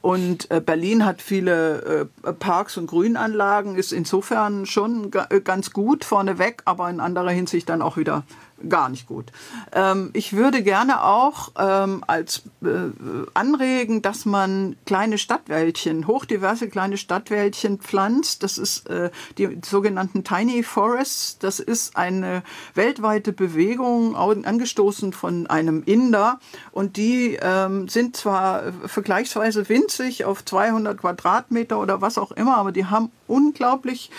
[0.00, 6.04] und äh, Berlin hat viele äh, Parks und Grünanlagen, ist insofern schon äh, ganz gut
[6.04, 8.24] vorneweg, aber in anderer Hinsicht dann auch wieder
[8.68, 9.26] gar nicht gut.
[9.72, 12.90] Ähm, ich würde gerne auch ähm, als äh,
[13.34, 18.42] anregen, dass man kleine Stadtwäldchen, hochdiverse kleine Stadtwäldchen pflanzt.
[18.42, 21.38] Das ist äh, die sogenannten Tiny Forests.
[21.38, 22.42] Das ist eine
[22.74, 26.40] weltweite Bewegung, angestoßen von einem Inder.
[26.72, 32.72] Und die ähm, sind zwar vergleichsweise winzig auf 200 Quadratmeter oder was auch immer, aber
[32.72, 34.10] die haben unglaublich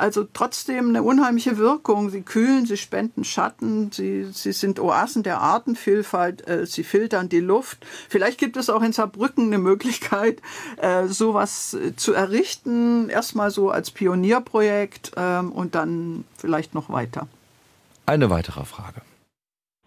[0.00, 2.08] also trotzdem eine unheimliche Wirkung.
[2.08, 7.40] Sie kühlen, sie spenden Schatten, sie, sie sind Oasen der Artenvielfalt, äh, sie filtern die
[7.40, 7.84] Luft.
[8.08, 10.40] Vielleicht gibt es auch in Saarbrücken eine Möglichkeit,
[10.78, 13.08] äh, sowas äh, zu errichten.
[13.08, 17.28] Erstmal so als Pionierprojekt ähm, und dann vielleicht noch weiter.
[18.06, 19.02] Eine weitere Frage.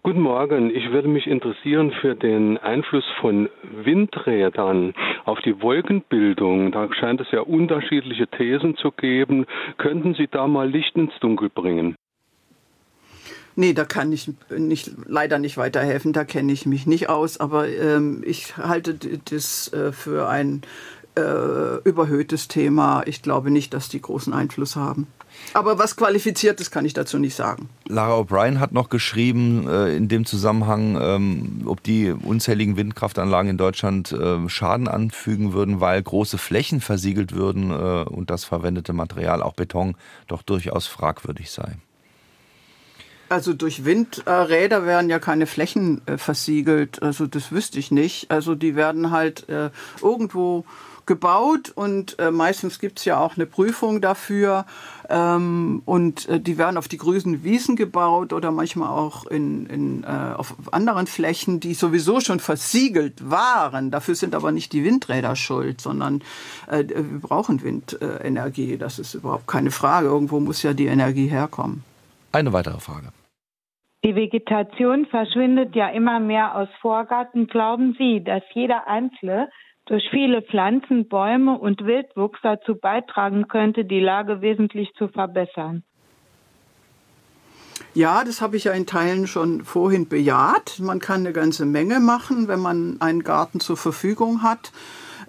[0.06, 0.70] Guten Morgen.
[0.76, 3.48] Ich würde mich interessieren für den Einfluss von
[3.86, 4.94] Windrädern
[5.24, 6.74] auf die Wolkenbildung.
[6.74, 9.46] Da scheint es ja unterschiedliche Thesen zu geben.
[9.78, 11.96] Könnten Sie da mal Licht ins Dunkel bringen?
[13.56, 16.14] Nee, da kann ich nicht, leider nicht weiterhelfen.
[16.14, 17.40] Da kenne ich mich nicht aus.
[17.40, 20.64] Aber ähm, ich halte das äh, für ein
[21.16, 23.04] äh, überhöhtes Thema.
[23.06, 25.08] Ich glaube nicht, dass die großen Einfluss haben.
[25.54, 27.70] Aber was Qualifiziertes kann ich dazu nicht sagen.
[27.88, 33.58] Lara O'Brien hat noch geschrieben äh, in dem Zusammenhang, ähm, ob die unzähligen Windkraftanlagen in
[33.58, 39.42] Deutschland äh, Schaden anfügen würden, weil große Flächen versiegelt würden äh, und das verwendete Material,
[39.42, 39.96] auch Beton,
[40.28, 41.78] doch durchaus fragwürdig sei.
[43.34, 47.02] Also durch Windräder werden ja keine Flächen äh, versiegelt.
[47.02, 48.30] Also das wüsste ich nicht.
[48.30, 49.72] Also die werden halt äh,
[50.04, 50.66] irgendwo
[51.08, 54.68] gebaut und äh, meistens gibt's ja auch eine Prüfung dafür
[55.10, 60.54] ähm, und die werden auf die grünen Wiesen gebaut oder manchmal auch in, in, auf
[60.72, 63.90] anderen Flächen, die sowieso schon versiegelt waren.
[63.90, 66.22] Dafür sind aber nicht die Windräder schuld, sondern
[66.70, 68.78] wir brauchen Windenergie.
[68.78, 70.08] das ist überhaupt keine Frage.
[70.08, 71.84] Irgendwo muss ja die Energie herkommen.
[72.32, 73.10] Eine weitere Frage.
[74.06, 77.48] Die Vegetation verschwindet ja immer mehr aus Vorgarten.
[77.48, 79.50] Glauben Sie, dass jeder Einzelne
[79.86, 85.84] durch viele Pflanzen, Bäume und Wildwuchs dazu beitragen könnte, die Lage wesentlich zu verbessern.
[87.94, 90.80] Ja, das habe ich ja in Teilen schon vorhin bejaht.
[90.80, 94.74] Man kann eine ganze Menge machen, wenn man einen Garten zur Verfügung hat.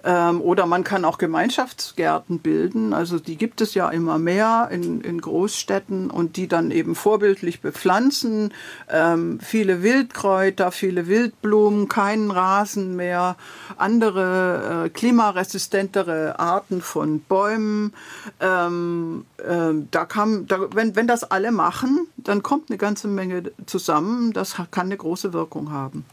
[0.05, 2.93] Ähm, oder man kann auch Gemeinschaftsgärten bilden.
[2.93, 7.61] Also die gibt es ja immer mehr in, in Großstädten und die dann eben vorbildlich
[7.61, 8.53] bepflanzen.
[8.87, 13.35] Ähm, viele Wildkräuter, viele Wildblumen, keinen Rasen mehr,
[13.77, 17.91] andere äh, klimaresistentere Arten von Bäumen.
[18.39, 23.51] Ähm, äh, da kann, da, wenn, wenn das alle machen, dann kommt eine ganze Menge
[23.65, 24.33] zusammen.
[24.33, 26.05] Das kann eine große Wirkung haben.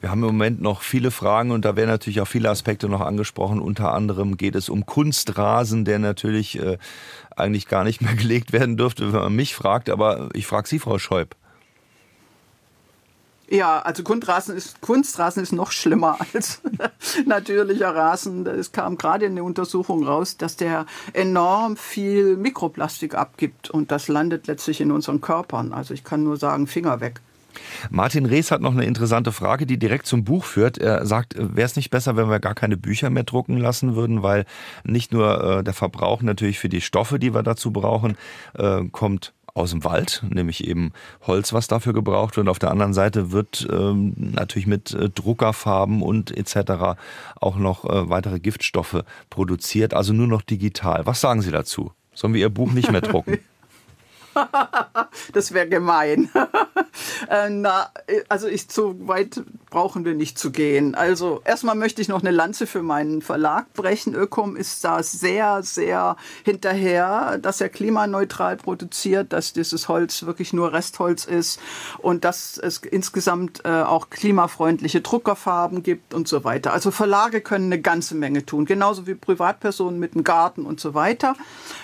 [0.00, 3.00] Wir haben im Moment noch viele Fragen und da werden natürlich auch viele Aspekte noch
[3.00, 3.60] angesprochen.
[3.60, 6.78] Unter anderem geht es um Kunstrasen, der natürlich äh,
[7.36, 9.90] eigentlich gar nicht mehr gelegt werden dürfte, wenn man mich fragt.
[9.90, 11.36] Aber ich frage Sie, Frau Scheub.
[13.52, 16.62] Ja, also Kunstrasen ist, Kunstrasen ist noch schlimmer als
[17.26, 18.46] natürlicher Rasen.
[18.46, 24.06] Es kam gerade in der Untersuchung raus, dass der enorm viel Mikroplastik abgibt und das
[24.06, 25.72] landet letztlich in unseren Körpern.
[25.72, 27.20] Also ich kann nur sagen, Finger weg.
[27.90, 30.78] Martin Rees hat noch eine interessante Frage, die direkt zum Buch führt.
[30.78, 34.22] Er sagt, wäre es nicht besser, wenn wir gar keine Bücher mehr drucken lassen würden,
[34.22, 34.44] weil
[34.84, 38.16] nicht nur äh, der Verbrauch natürlich für die Stoffe, die wir dazu brauchen,
[38.54, 40.92] äh, kommt aus dem Wald, nämlich eben
[41.26, 42.46] Holz, was dafür gebraucht wird.
[42.46, 46.98] Und auf der anderen Seite wird ähm, natürlich mit äh, Druckerfarben und etc.
[47.40, 51.06] auch noch äh, weitere Giftstoffe produziert, also nur noch digital.
[51.06, 51.92] Was sagen Sie dazu?
[52.14, 53.38] Sollen wir Ihr Buch nicht mehr drucken?
[55.32, 56.28] das wäre gemein.
[57.28, 57.90] Äh, na,
[58.28, 60.94] also ich so weit brauchen wir nicht zu gehen.
[60.94, 64.14] Also erstmal möchte ich noch eine Lanze für meinen Verlag brechen.
[64.14, 70.72] Ökom ist da sehr, sehr hinterher, dass er klimaneutral produziert, dass dieses Holz wirklich nur
[70.72, 71.60] Restholz ist
[71.98, 76.72] und dass es insgesamt äh, auch klimafreundliche Druckerfarben gibt und so weiter.
[76.72, 80.94] Also Verlage können eine ganze Menge tun, genauso wie Privatpersonen mit einem Garten und so
[80.94, 81.36] weiter.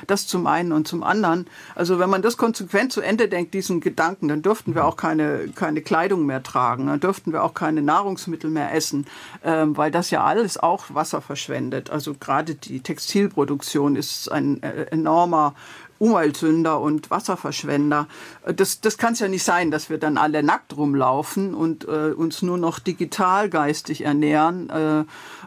[0.06, 1.46] Das zum einen und zum anderen.
[1.74, 5.48] Also wenn man das konsequent zu Ende denkt, diesen Gedanken, dann dürften wir auch keine,
[5.54, 9.06] keine Kleidung mehr tragen, dann dürften wir auch keine Nahrungsmittel mehr essen,
[9.44, 11.90] ähm, weil das ja alles auch Wasser verschwendet.
[11.90, 15.54] Also gerade die Textilproduktion ist ein äh, enormer
[15.98, 18.06] Umweltsünder und Wasserverschwender.
[18.54, 22.12] Das, das kann es ja nicht sein, dass wir dann alle nackt rumlaufen und äh,
[22.12, 24.68] uns nur noch digital geistig ernähren.
[24.68, 25.04] Äh,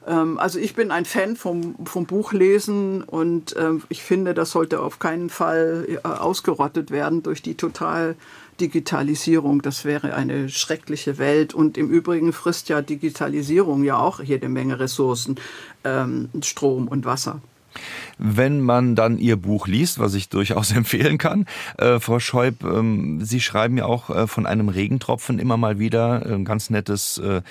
[0.07, 4.79] ähm, also ich bin ein Fan vom, vom Buchlesen und äh, ich finde, das sollte
[4.79, 8.15] auf keinen Fall äh, ausgerottet werden durch die total
[8.59, 9.61] Digitalisierung.
[9.61, 11.53] Das wäre eine schreckliche Welt.
[11.53, 15.35] Und im Übrigen frisst ja Digitalisierung ja auch jede Menge Ressourcen,
[15.83, 17.41] ähm, Strom und Wasser.
[18.17, 21.45] Wenn man dann Ihr Buch liest, was ich durchaus empfehlen kann,
[21.77, 26.25] äh, Frau Scheub, ähm, Sie schreiben ja auch äh, von einem Regentropfen immer mal wieder,
[26.25, 27.41] ein ganz nettes äh,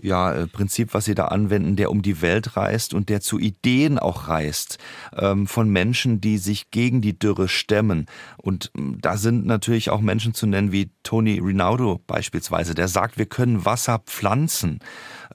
[0.00, 3.38] ja, äh, Prinzip, was Sie da anwenden, der um die Welt reist und der zu
[3.38, 4.78] Ideen auch reist,
[5.16, 8.06] ähm, von Menschen, die sich gegen die Dürre stemmen.
[8.36, 13.18] Und ähm, da sind natürlich auch Menschen zu nennen wie Tony Rinaldo beispielsweise, der sagt,
[13.18, 14.80] wir können Wasser pflanzen.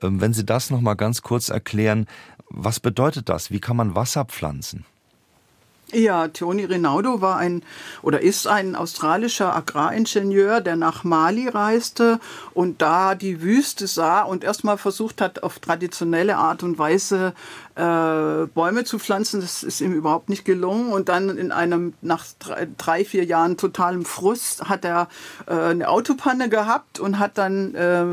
[0.01, 2.07] Ähm, wenn Sie das noch mal ganz kurz erklären,
[2.49, 3.51] was bedeutet das?
[3.51, 4.85] Wie kann man Wasser pflanzen?
[5.91, 7.63] Ja, Tony Rinaldo war ein
[8.03, 12.19] oder ist ein australischer Agraringenieur, der nach Mali reiste
[12.53, 17.33] und da die Wüste sah und erstmal versucht hat, auf traditionelle Art und Weise
[17.79, 19.39] äh, Bäume zu pflanzen.
[19.39, 20.91] Das ist ihm überhaupt nicht gelungen.
[20.91, 22.25] Und dann in einem, nach
[22.77, 25.07] drei, vier Jahren totalem Frust hat er
[25.47, 28.05] äh, eine Autopanne gehabt und hat dann äh,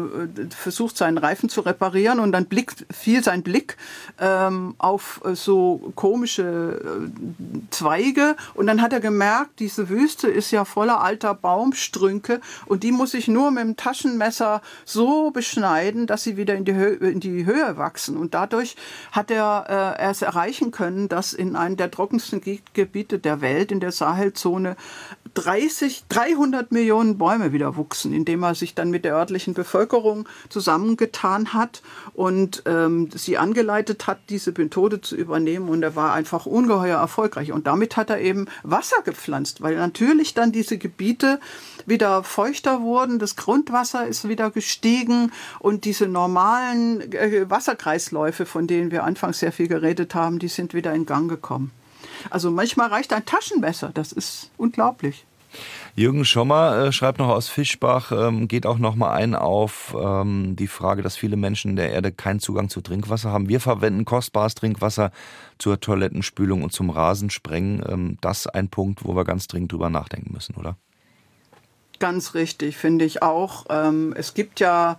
[0.54, 2.20] versucht, seinen Reifen zu reparieren.
[2.20, 3.76] Und dann blick, fiel sein Blick
[4.20, 8.36] ähm, auf äh, so komische äh, Zweige.
[8.54, 13.14] Und dann hat er gemerkt, diese Wüste ist ja voller alter Baumstrünke und die muss
[13.14, 17.44] ich nur mit dem Taschenmesser so beschneiden, dass sie wieder in die, Höhe, in die
[17.46, 18.16] Höhe wachsen.
[18.16, 18.76] Und dadurch
[19.12, 22.40] hat er äh, erst erreichen können, dass in einem der trockensten
[22.74, 24.76] Gebiete der Welt, in der Sahelzone,
[25.36, 31.52] 30, 300 Millionen Bäume wieder wuchsen, indem er sich dann mit der örtlichen Bevölkerung zusammengetan
[31.52, 31.82] hat
[32.14, 35.68] und ähm, sie angeleitet hat, diese Methode zu übernehmen.
[35.68, 37.52] Und er war einfach ungeheuer erfolgreich.
[37.52, 41.38] Und damit hat er eben Wasser gepflanzt, weil natürlich dann diese Gebiete
[41.84, 48.90] wieder feuchter wurden, das Grundwasser ist wieder gestiegen und diese normalen äh, Wasserkreisläufe, von denen
[48.90, 51.72] wir anfangs sehr viel geredet haben, die sind wieder in Gang gekommen.
[52.30, 55.24] Also manchmal reicht ein Taschenmesser, das ist unglaublich.
[55.94, 60.54] Jürgen Schommer äh, schreibt noch aus Fischbach, ähm, geht auch noch mal ein auf ähm,
[60.56, 63.48] die Frage, dass viele Menschen in der Erde keinen Zugang zu Trinkwasser haben.
[63.48, 65.10] Wir verwenden kostbares Trinkwasser
[65.58, 67.82] zur Toilettenspülung und zum Rasensprengen.
[67.88, 70.76] Ähm, das ein Punkt, wo wir ganz dringend drüber nachdenken müssen, oder?
[71.98, 73.64] Ganz richtig, finde ich auch.
[73.70, 74.98] Ähm, es gibt ja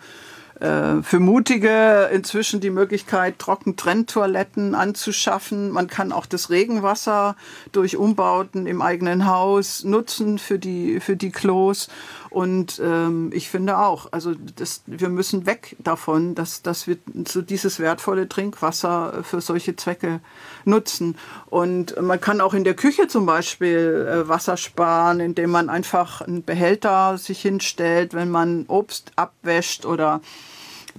[0.59, 5.69] für Mutige inzwischen die Möglichkeit, Trockentrenntoiletten anzuschaffen.
[5.69, 7.35] Man kann auch das Regenwasser
[7.71, 11.89] durch Umbauten im eigenen Haus nutzen für die, für die Klos.
[12.37, 17.41] Und ähm, ich finde auch, also das, wir müssen weg davon, dass, dass wir so
[17.41, 20.19] dieses wertvolle Trinkwasser für solche Zwecke
[20.63, 21.15] nutzen.
[21.47, 26.21] Und man kann auch in der Küche zum Beispiel äh, Wasser sparen, indem man einfach
[26.21, 30.21] einen Behälter sich hinstellt, wenn man Obst abwäscht oder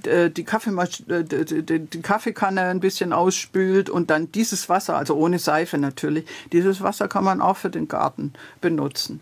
[0.06, 5.78] äh, die, äh, die Kaffeekanne ein bisschen ausspült und dann dieses Wasser, also ohne Seife
[5.78, 9.20] natürlich, dieses Wasser kann man auch für den Garten benutzen.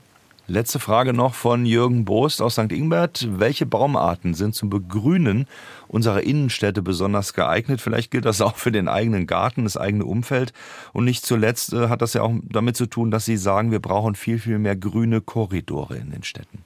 [0.48, 2.70] Letzte Frage noch von Jürgen Bost aus St.
[2.70, 3.26] Ingbert.
[3.40, 5.48] Welche Baumarten sind zum Begrünen
[5.88, 7.80] unserer Innenstädte besonders geeignet?
[7.80, 10.52] Vielleicht gilt das auch für den eigenen Garten, das eigene Umfeld.
[10.92, 13.80] Und nicht zuletzt äh, hat das ja auch damit zu tun, dass Sie sagen, wir
[13.80, 16.64] brauchen viel, viel mehr grüne Korridore in den Städten.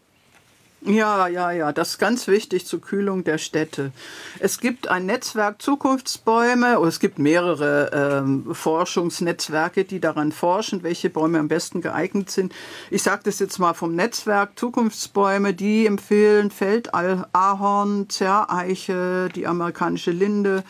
[0.83, 3.93] Ja, ja, ja, das ist ganz wichtig zur Kühlung der Städte.
[4.39, 11.11] Es gibt ein Netzwerk Zukunftsbäume, oder es gibt mehrere ähm, Forschungsnetzwerke, die daran forschen, welche
[11.11, 12.55] Bäume am besten geeignet sind.
[12.91, 20.65] Ich sage das jetzt mal vom Netzwerk Zukunftsbäume, die empfehlen Feldahorn, Zerreiche, die amerikanische Linde,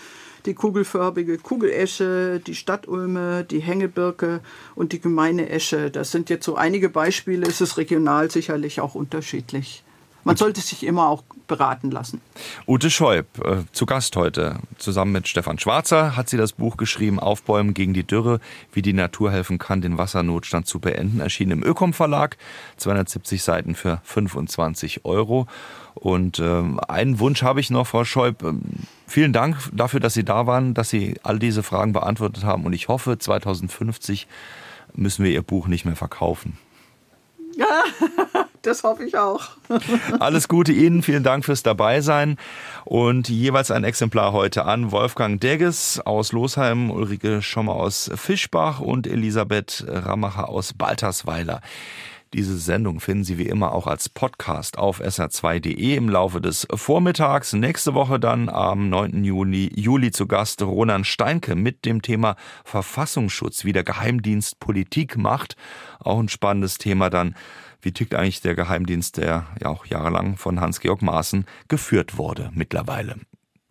[0.45, 4.41] die kugelförmige Kugelesche, die Stadtulme, die Hängebirke
[4.75, 5.93] und die gemeine Esche.
[5.93, 7.47] Das sind jetzt so einige Beispiele.
[7.47, 9.85] Es ist regional sicherlich auch unterschiedlich.
[10.25, 12.21] Man sollte sich immer auch beraten lassen.
[12.67, 14.57] Ute Scheub, äh, zu Gast heute.
[14.79, 18.41] Zusammen mit Stefan Schwarzer hat sie das Buch geschrieben, Aufbäumen gegen die Dürre,
[18.73, 21.21] wie die Natur helfen kann, den Wassernotstand zu beenden.
[21.21, 22.37] Erschienen im Ökom Verlag,
[22.77, 25.47] 270 Seiten für 25 Euro.
[25.95, 28.43] Und äh, einen Wunsch habe ich noch, Frau Scheub.
[28.43, 28.63] Ähm,
[29.07, 32.65] vielen Dank dafür, dass Sie da waren, dass Sie all diese Fragen beantwortet haben.
[32.65, 34.29] Und ich hoffe, 2050
[34.95, 36.59] müssen wir Ihr Buch nicht mehr verkaufen.
[37.57, 37.67] Ja,
[38.63, 39.51] das hoffe ich auch.
[40.21, 42.37] Alles Gute Ihnen, vielen Dank fürs Dabeisein
[42.85, 49.07] und jeweils ein Exemplar heute an Wolfgang Degges aus Losheim, Ulrike Schommer aus Fischbach und
[49.07, 51.61] Elisabeth Ramacher aus Baltersweiler.
[52.33, 57.55] Diese Sendung finden Sie wie immer auch als Podcast auf sr2.de im Laufe des Vormittags.
[57.55, 59.25] Nächste Woche dann am 9.
[59.25, 65.57] Juni, Juli zu Gast Ronan Steinke mit dem Thema Verfassungsschutz, wie der Geheimdienst Politik macht.
[65.99, 67.35] Auch ein spannendes Thema dann.
[67.83, 73.17] Wie tickt eigentlich der Geheimdienst, der ja auch jahrelang von Hans-Georg Maaßen geführt wurde mittlerweile?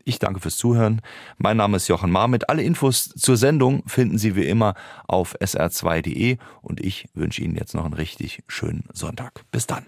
[0.05, 1.01] Ich danke fürs Zuhören.
[1.37, 2.49] Mein Name ist Jochen Marmit.
[2.49, 4.73] Alle Infos zur Sendung finden Sie wie immer
[5.07, 9.45] auf sr2.de und ich wünsche Ihnen jetzt noch einen richtig schönen Sonntag.
[9.51, 9.85] Bis dann.